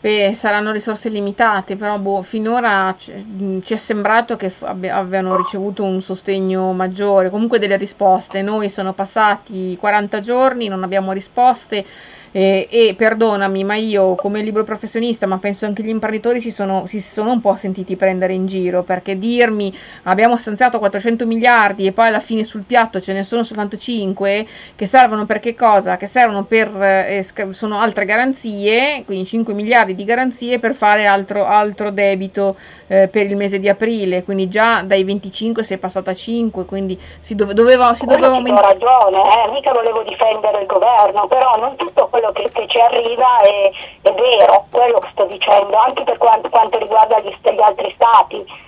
[0.02, 5.84] Beh, saranno risorse limitate, però boh, finora ci, ci è sembrato che abbi- abbiano ricevuto
[5.84, 8.42] un sostegno maggiore, comunque delle risposte.
[8.42, 11.86] Noi sono passati 40 giorni, non abbiamo risposte
[12.32, 16.86] e, e, perdonami, ma io come libro professionista, ma penso anche gli imprenditori si sono,
[16.86, 21.92] si sono un po' sentiti prendere in giro perché dirmi abbiamo stanziato 400 miliardi e
[21.92, 25.98] poi alla fine sul piatto ce ne sono soltanto 5 che servono per che cosa?
[25.98, 31.46] Che servono per eh, sono altre garanzie, quindi 5 miliardi di garanzie per fare altro,
[31.46, 32.56] altro debito
[32.88, 36.66] eh, per il mese di aprile, quindi già dai 25 si è passata a 5,
[36.66, 38.74] quindi si dove, doveva, si doveva aumentare.
[38.74, 43.40] Ragione, eh, mica volevo difendere il governo, però non tutto quello che, che ci arriva
[43.40, 47.92] è, è, vero, quello che sto dicendo, anche per quanto, quanto riguarda gli, gli altri
[47.96, 48.68] stati.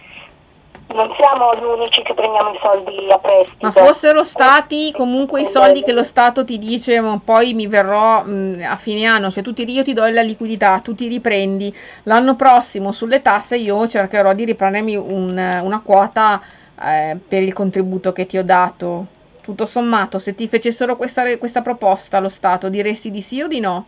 [0.93, 3.65] Non siamo gli unici che prendiamo i soldi a prestito.
[3.65, 8.23] Ma fossero stati comunque i soldi che lo Stato ti dice, ma poi mi verrò
[8.23, 11.73] mh, a fine anno, cioè tu ti, io ti do la liquidità, tu ti riprendi,
[12.03, 16.41] l'anno prossimo sulle tasse io cercherò di riprendermi un, una quota
[16.83, 21.61] eh, per il contributo che ti ho dato tutto sommato, se ti facessero questa, questa
[21.61, 23.85] proposta allo Stato, diresti di sì o di no?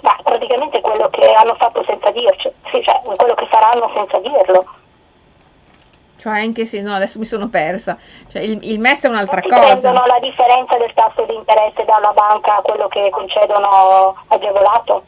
[0.00, 4.66] Ma praticamente quello che hanno fatto senza dirci, sì, cioè quello che faranno senza dirlo.
[6.18, 7.96] Cioè anche se no, adesso mi sono persa.
[8.28, 9.78] Cioè, il, il MES è un'altra non cosa.
[9.78, 15.04] Prendono la differenza del tasso di interesse dalla banca a quello che concedono agevolato?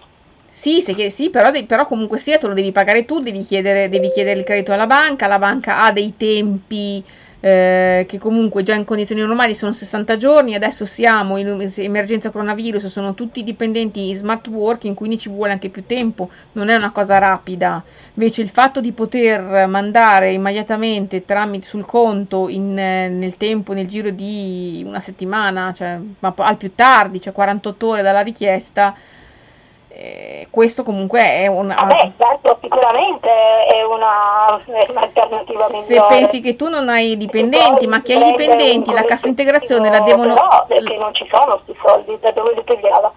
[0.61, 4.11] Sì, se, sì però, però, comunque sia, te lo devi pagare tu, devi chiedere, devi
[4.13, 7.03] chiedere, il credito alla banca, la banca ha dei tempi
[7.41, 12.89] eh, che comunque già in condizioni normali sono 60 giorni, adesso siamo in emergenza coronavirus,
[12.89, 16.91] sono tutti dipendenti in smart working, quindi ci vuole anche più tempo, non è una
[16.91, 17.83] cosa rapida.
[18.13, 24.11] Invece il fatto di poter mandare immediatamente tramite sul conto in, nel tempo, nel giro
[24.11, 28.95] di una settimana, cioè, ma al più tardi, cioè 48 ore dalla richiesta,
[29.93, 31.75] eh, questo comunque è una...
[31.75, 33.29] Vabbè, certo, sicuramente
[33.67, 35.85] è, una, è un'alternativa migliore.
[35.85, 40.01] Se pensi che tu non hai dipendenti, ma che hai dipendenti, la cassa integrazione la
[40.01, 40.35] devono...
[40.35, 43.13] No, perché non ci sono questi soldi, da dove li togliava?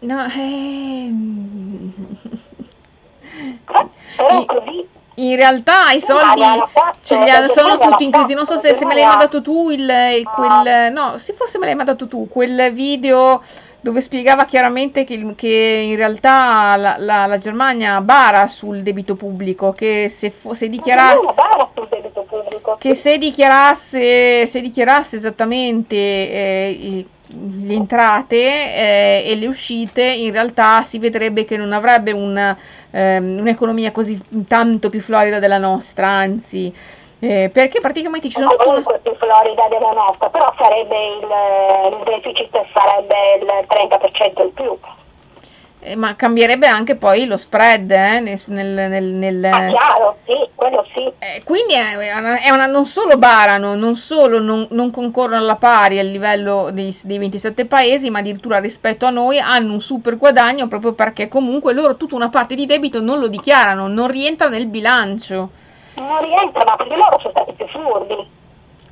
[0.00, 1.12] No, eh...
[4.16, 6.42] Però così in realtà i soldi
[7.02, 8.34] ce li hanno, sono tutti in crisi.
[8.34, 9.86] Non so se, se me l'hai mandato tu il,
[10.34, 10.92] quel.
[10.92, 13.42] No, sì, forse me l'hai mandato tu quel video
[13.84, 19.72] dove spiegava chiaramente che, che in realtà la, la, la, Germania bara sul debito pubblico,
[19.72, 21.34] che se, se dichiarasse...
[22.78, 30.82] Che se dichiarasse, se dichiarasse esattamente eh, le entrate eh, e le uscite, in realtà
[30.82, 32.56] si vedrebbe che non avrebbe un,
[32.90, 34.18] ehm, un'economia così
[34.48, 36.72] tanto più florida della nostra, anzi
[37.24, 38.54] eh, perché praticamente ci sono...
[38.56, 44.78] Comunque più florida della nostra, però sarebbe il, il deficit sarebbe il 30% in più.
[45.86, 50.86] Eh, ma cambierebbe anche poi lo spread eh, nel, nel, nel, Ah, chiaro, sì, quello
[50.92, 51.10] sì.
[51.18, 55.56] Eh, quindi è una, è una, non solo barano, non solo non, non, concorrono alla
[55.56, 60.18] pari a livello dei, dei 27 paesi, ma addirittura rispetto a noi hanno un super
[60.18, 64.48] guadagno proprio perché comunque loro tutta una parte di debito non lo dichiarano, non rientra
[64.48, 65.62] nel bilancio
[65.94, 68.42] non rientrano perché loro sono stati più furbi.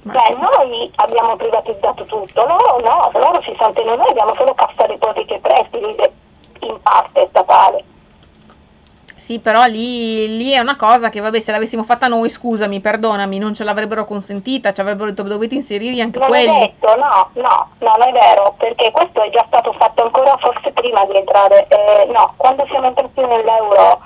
[0.02, 0.12] Ma...
[0.14, 5.34] Cioè, noi abbiamo privatizzato tutto, loro no, loro si sentono, noi abbiamo solo cassa depositi
[5.34, 6.10] e prestiti
[6.60, 7.84] in parte statale.
[9.22, 13.38] Sì, però lì, lì, è una cosa che, vabbè, se l'avessimo fatta noi, scusami, perdonami,
[13.38, 16.46] non ce l'avrebbero consentita, ci avrebbero detto dovete inserirli anche non quelli.
[16.48, 20.72] Non detto, no, no, non è vero, perché questo è già stato fatto ancora forse
[20.72, 24.00] prima di entrare, eh, no, quando siamo entrati nell'euro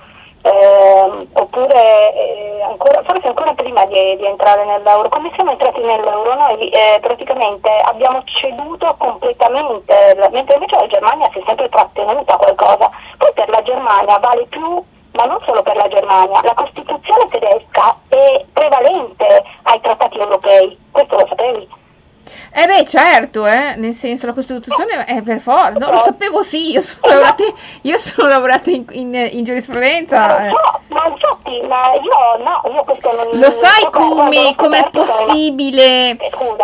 [0.46, 5.08] eh, oppure eh, ancora, forse ancora prima di, di, entrare nell'euro.
[5.08, 11.40] Come siamo entrati nell'euro noi eh, praticamente abbiamo ceduto completamente, mentre invece la Germania si
[11.40, 12.90] è sempre trattenuta qualcosa.
[13.18, 14.82] Poi per la Germania vale più,
[15.12, 21.16] ma non solo per la Germania, la Costituzione tedesca è prevalente ai trattati europei, questo
[21.16, 21.68] lo sapevi?
[22.50, 26.72] Eh beh, certo, eh, nel senso la Costituzione è per forza, no, lo sapevo sì,
[26.72, 27.44] io sono lavorata,
[27.82, 30.46] io sono lavorata in, in, in giurisprudenza.
[30.46, 30.48] Eh.
[30.48, 36.18] No, ma infatti, ma io no, io questo non Lo sai come è possibile eh,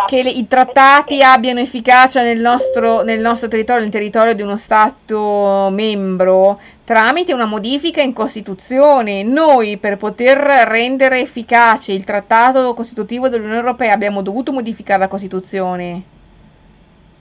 [0.07, 4.57] che le, i trattati abbiano efficacia nel nostro, nel nostro territorio, nel territorio di uno
[4.57, 6.59] Stato membro?
[6.85, 9.23] Tramite una modifica in Costituzione.
[9.23, 16.03] Noi per poter rendere efficace il trattato costitutivo dell'Unione Europea abbiamo dovuto modificare la Costituzione.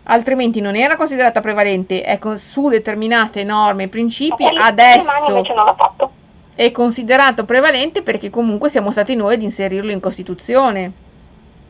[0.05, 5.09] Altrimenti non era considerata prevalente, è con, su determinate norme e principi adesso
[6.55, 10.93] è considerato prevalente perché comunque siamo stati noi ad inserirlo in Costituzione.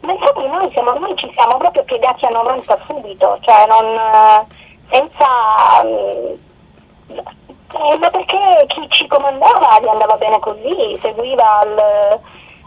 [0.01, 4.47] Ma infatti noi, siamo, noi ci siamo proprio piegati a 90 subito, cioè non, eh,
[4.91, 5.27] senza
[5.85, 6.35] mm,
[7.75, 12.21] eh, ma perché chi ci comandava gli andava bene così, seguiva il,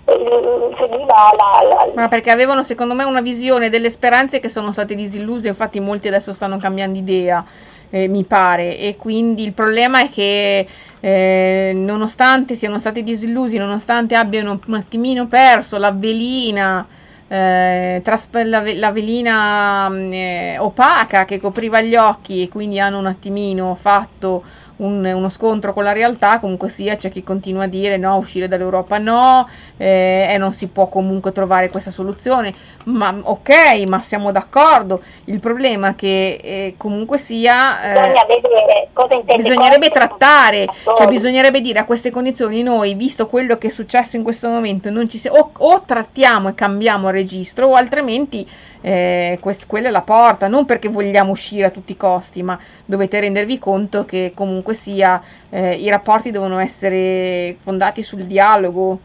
[0.06, 4.95] seguiva la, la, Ma perché avevano secondo me una visione delle speranze che sono state
[4.95, 7.43] disilluse, infatti molti adesso stanno cambiando idea,
[7.89, 10.68] eh, mi pare, e quindi il problema è che
[10.99, 16.86] eh, nonostante siano stati disillusi, nonostante abbiano un attimino perso la velina,
[17.28, 23.08] eh, la, la, velina mm, eh, opaca che copriva gli occhi e quindi hanno un
[23.08, 24.43] attimino fatto
[24.78, 28.47] un, uno scontro con la realtà, comunque sia c'è chi continua a dire no, uscire
[28.47, 29.47] dall'Europa no,
[29.78, 32.53] eh, e non si può comunque trovare questa soluzione,
[32.86, 37.82] ma ok, ma siamo d'accordo, il problema è che eh, comunque sia...
[37.82, 43.67] Eh, vedere cosa bisognerebbe trattare, cioè bisognerebbe dire a queste condizioni noi, visto quello che
[43.67, 47.73] è successo in questo momento, non ci si, o, o trattiamo e cambiamo registro o
[47.73, 48.47] altrimenti
[48.86, 52.55] eh, quest- quella è la porta, non perché vogliamo uscire a tutti i costi, ma
[52.86, 55.19] dovete rendervi conto che comunque sia
[55.49, 58.99] eh, i rapporti devono essere fondati sul dialogo.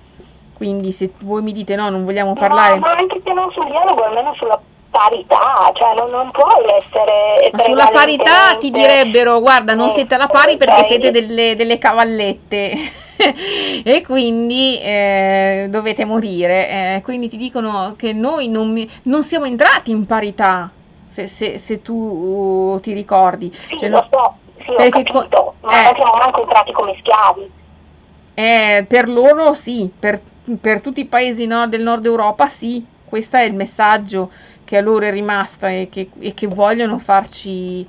[0.52, 2.74] Quindi se voi mi dite no, non vogliamo parlare...
[2.74, 4.60] No, ma anche se non sul dialogo, almeno sulla
[4.90, 7.50] parità, cioè non, non puoi essere...
[7.52, 12.98] Ma sulla parità ti direbbero, guarda, non siete alla pari perché siete delle, delle cavallette.
[13.84, 16.68] e quindi eh, dovete morire.
[16.68, 20.70] Eh, quindi ti dicono che noi non, non siamo entrati in parità,
[21.08, 23.54] se, se, se tu uh, ti ricordi.
[23.68, 26.96] Sì, cioè, lo so, sì, perché ho capito, ma eh, non siamo manco entrati come
[26.98, 27.50] schiavi.
[28.34, 30.20] Eh, per loro sì, per,
[30.60, 34.30] per tutti i paesi nord, del nord Europa sì, Questo è il messaggio
[34.70, 37.84] che a loro è rimasto e che, e che vogliono farci...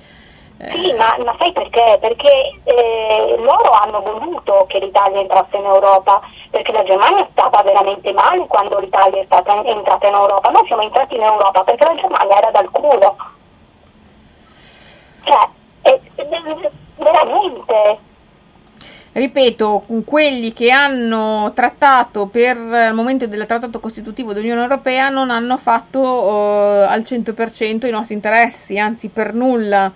[0.57, 0.71] Eh...
[0.71, 1.99] Sì, ma, ma, sai perché?
[2.01, 6.19] Perché eh, loro hanno voluto che l'Italia entrasse in Europa,
[6.49, 10.49] perché la Germania stava veramente male quando l'Italia è stata entrata in Europa.
[10.49, 13.15] Noi siamo entrati in Europa perché la Germania era dal culo.
[15.23, 15.49] Cioè,
[15.83, 16.27] è, è,
[16.95, 17.99] veramente
[19.13, 25.57] ripeto, quelli che hanno trattato per il momento del trattato costitutivo dell'Unione Europea non hanno
[25.57, 29.91] fatto uh, al 100% i nostri interessi, anzi per nulla.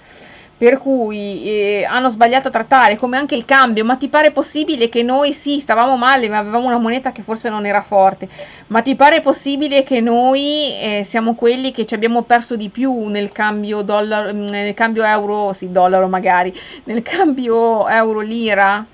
[0.58, 3.84] Per cui eh, hanno sbagliato a trattare, come anche il cambio.
[3.84, 7.50] Ma ti pare possibile che noi sì, stavamo male, ma avevamo una moneta che forse
[7.50, 8.30] non era forte.
[8.68, 13.08] Ma ti pare possibile che noi eh, siamo quelli che ci abbiamo perso di più
[13.08, 18.86] nel cambio, dollaro, nel cambio euro, sì, dollaro magari, nel cambio euro-lira?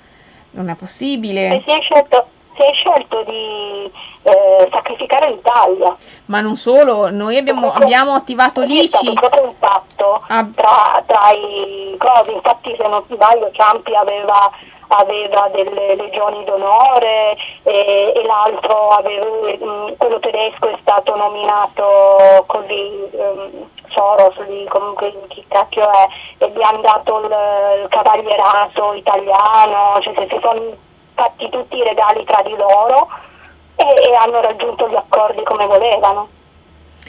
[0.52, 1.56] Non è possibile.
[1.56, 2.26] E si è scelto,
[2.56, 3.91] si è scelto di
[4.24, 5.95] eh, sacrificare l'Italia.
[6.26, 9.12] Ma non solo, noi abbiamo, abbiamo attivato l'ICI.
[9.12, 10.45] È proprio un patto ah.
[10.56, 14.52] tra, tra, i cosi, infatti se non sbaglio Ciampi aveva,
[14.88, 23.10] aveva delle legioni d'onore e, e l'altro, aveva, mm, quello tedesco è stato nominato così.
[23.12, 26.08] Um, Soros, lì, comunque chi cacchio è,
[26.39, 30.62] e gli hanno dato il, il cavalierato italiano, cioè si sono
[31.14, 33.08] fatti tutti i regali tra di loro
[33.76, 36.28] e, e hanno raggiunto gli accordi come volevano.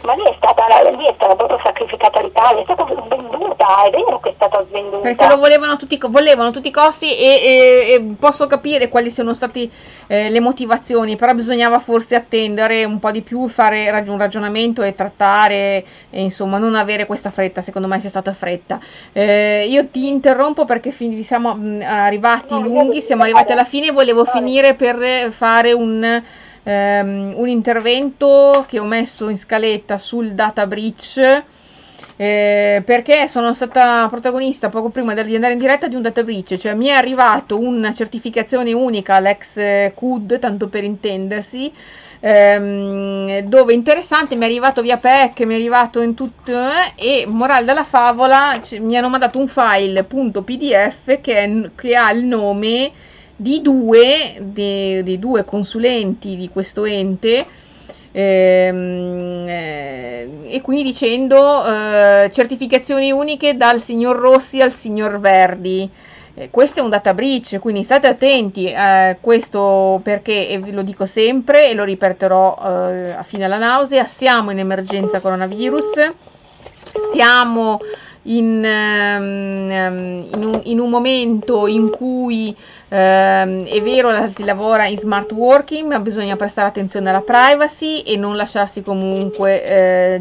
[0.04, 4.18] Ma lì è, stata, lì è stata proprio sacrificata l'Italia, è stata svenduta, è vero
[4.18, 4.98] che è stata svenduta.
[4.98, 9.32] Perché lo volevano tutti, volevano tutti i costi e, e, e posso capire quali siano
[9.32, 9.70] state
[10.08, 14.96] eh, le motivazioni, però bisognava forse attendere un po' di più, fare un ragionamento e
[14.96, 18.80] trattare, e, insomma non avere questa fretta, secondo me sia stata fretta.
[19.12, 24.24] Eh, io ti interrompo perché fin- siamo arrivati lunghi, siamo arrivati alla fine e volevo
[24.24, 26.22] finire per fare un
[26.62, 31.44] ehm, un intervento che ho messo in scaletta sul data breach
[32.16, 36.56] eh, perché sono stata protagonista poco prima di andare in diretta di un data breach,
[36.56, 41.72] cioè mi è arrivato una certificazione unica all'ex CUD, tanto per intendersi,
[42.20, 47.24] ehm, dove interessante mi è arrivato via PEC, mi è arrivato in tutto eh, e
[47.26, 52.24] morale della favola c- mi hanno mandato un file .pdf che, è, che ha il
[52.24, 52.92] nome
[53.42, 57.44] di due, dei, dei due consulenti di questo ente
[58.12, 65.90] ehm, eh, e quindi dicendo eh, certificazioni uniche dal signor Rossi al signor Verdi.
[66.34, 71.04] Eh, questo è un data breach, quindi state attenti a questo perché, e lo dico
[71.04, 76.12] sempre e lo ripeterò eh, a fine alla nausea, siamo in emergenza coronavirus,
[77.12, 77.80] siamo
[78.22, 82.54] in, um, in, un, in un momento in cui
[82.92, 88.18] Uh, è vero, si lavora in smart working, ma bisogna prestare attenzione alla privacy e
[88.18, 90.20] non lasciarsi comunque eh,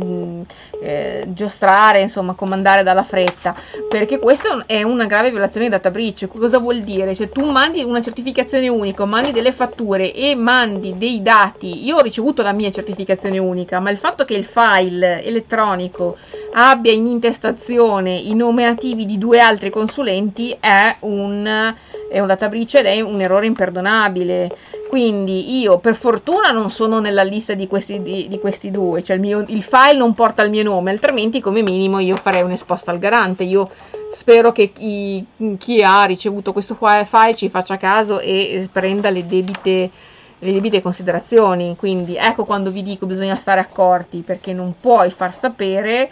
[0.81, 3.53] eh, giostrare, insomma, comandare dalla fretta,
[3.89, 6.29] perché questa è una grave violazione di data breach.
[6.29, 7.13] Cosa vuol dire?
[7.13, 11.83] Cioè, tu mandi una certificazione unica, mandi delle fatture e mandi dei dati.
[11.83, 16.15] Io ho ricevuto la mia certificazione unica, ma il fatto che il file elettronico
[16.53, 21.75] abbia in intestazione i nominativi di due altri consulenti è un
[22.11, 24.49] è un data breach ed è un errore imperdonabile.
[24.89, 29.15] Quindi io per fortuna non sono nella lista di questi, di, di questi due, cioè
[29.15, 32.91] il, mio, il, file non porta il mio nome, altrimenti come minimo io farei un'esposta
[32.91, 33.43] al garante.
[33.43, 33.69] Io
[34.11, 35.25] spero che chi,
[35.57, 39.89] chi ha ricevuto questo file ci faccia caso e prenda le debite
[40.41, 41.75] le debite considerazioni.
[41.77, 46.09] Quindi ecco quando vi dico bisogna stare accorti perché non puoi far sapere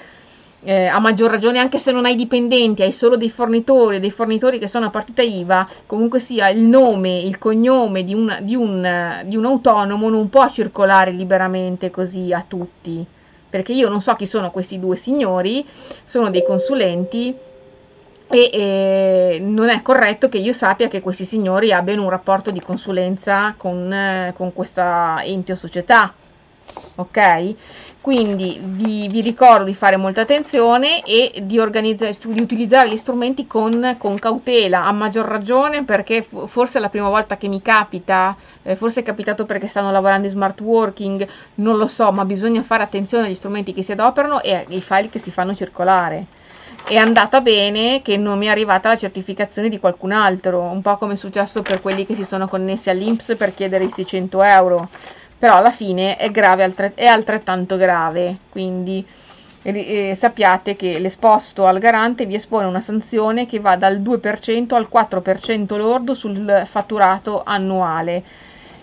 [0.64, 4.60] eh, a maggior ragione anche se non hai dipendenti, hai solo dei fornitori, dei fornitori
[4.60, 9.22] che sono a partita IVA, comunque sia il nome, il cognome di un, di un,
[9.26, 13.06] di un autonomo non può circolare liberamente così a tutti,
[13.50, 15.66] perché io non so chi sono questi due signori,
[16.04, 17.34] sono dei consulenti
[18.32, 22.60] e eh, non è corretto che io sappia che questi signori abbiano un rapporto di
[22.60, 26.14] consulenza con, eh, con questa ente o società,
[26.96, 27.56] ok?
[28.02, 33.98] Quindi vi, vi, ricordo di fare molta attenzione e di, di utilizzare gli strumenti con,
[33.98, 38.78] con, cautela, a maggior ragione perché forse è la prima volta che mi capita, eh,
[38.78, 42.84] forse è capitato perché stanno lavorando in smart working, non lo so, ma bisogna fare
[42.84, 46.26] attenzione agli strumenti che si adoperano e ai file che si fanno circolare.
[46.88, 50.96] È andata bene che non mi è arrivata la certificazione di qualcun altro, un po'
[50.96, 54.90] come è successo per quelli che si sono connessi all'Inps per chiedere i 600 euro
[55.40, 59.06] però alla fine è, grave, è altrettanto grave, quindi
[59.62, 64.90] eh, sappiate che l'esposto al garante vi espone una sanzione che va dal 2% al
[64.92, 68.24] 4% lordo sul fatturato annuale.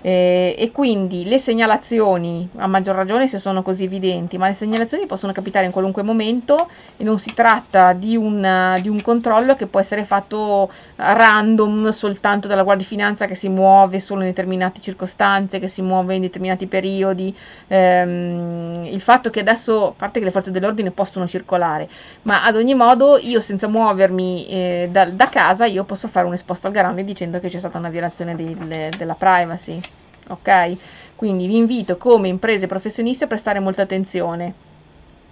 [0.06, 5.04] Eh, e quindi le segnalazioni, a maggior ragione se sono così evidenti, ma le segnalazioni
[5.04, 9.66] possono capitare in qualunque momento e non si tratta di un, di un controllo che
[9.66, 14.80] può essere fatto random soltanto dalla Guardia di Finanza che si muove solo in determinate
[14.80, 17.36] circostanze, che si muove in determinati periodi.
[17.66, 21.88] Ehm, il fatto che adesso, a parte che le forze dell'ordine possono circolare,
[22.22, 26.34] ma ad ogni modo io senza muovermi eh, da, da, casa io posso fare un
[26.34, 29.80] esposto al garante dicendo che c'è stata una violazione del, della privacy
[30.28, 30.76] ok?
[31.16, 34.52] Quindi vi invito come imprese professionisti a prestare molta attenzione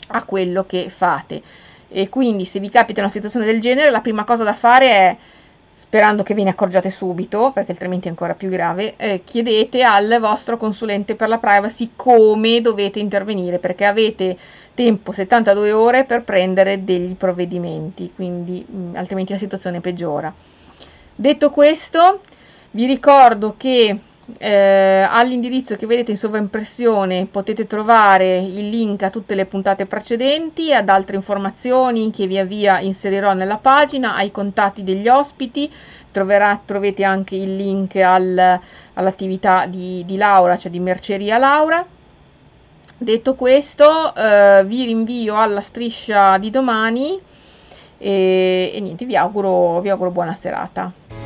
[0.09, 1.43] a quello che fate.
[1.89, 5.17] E quindi se vi capita una situazione del genere, la prima cosa da fare è
[5.77, 10.17] sperando che ve ne accorgiate subito, perché altrimenti è ancora più grave, eh, chiedete al
[10.19, 14.37] vostro consulente per la privacy come dovete intervenire, perché avete
[14.75, 20.35] tempo 72 ore per prendere degli provvedimenti, quindi mh, mm, altrimenti la situazione peggiora.
[21.15, 22.23] Detto questo,
[22.73, 23.97] vi ricordo che
[24.39, 30.73] eh, all'indirizzo che vedete in sovraimpressione potete trovare il link a tutte le puntate precedenti
[30.73, 35.71] ad altre informazioni che via via inserirò nella pagina, ai contatti degli ospiti,
[36.11, 38.59] troverà, trovate anche il link al,
[38.95, 41.85] all'attività di, di, Laura, cioè di Merceria Laura.
[42.97, 47.19] Detto questo, eh, vi rinvio alla striscia di domani
[47.99, 51.24] e, e niente, vi auguro, vi auguro buona serata.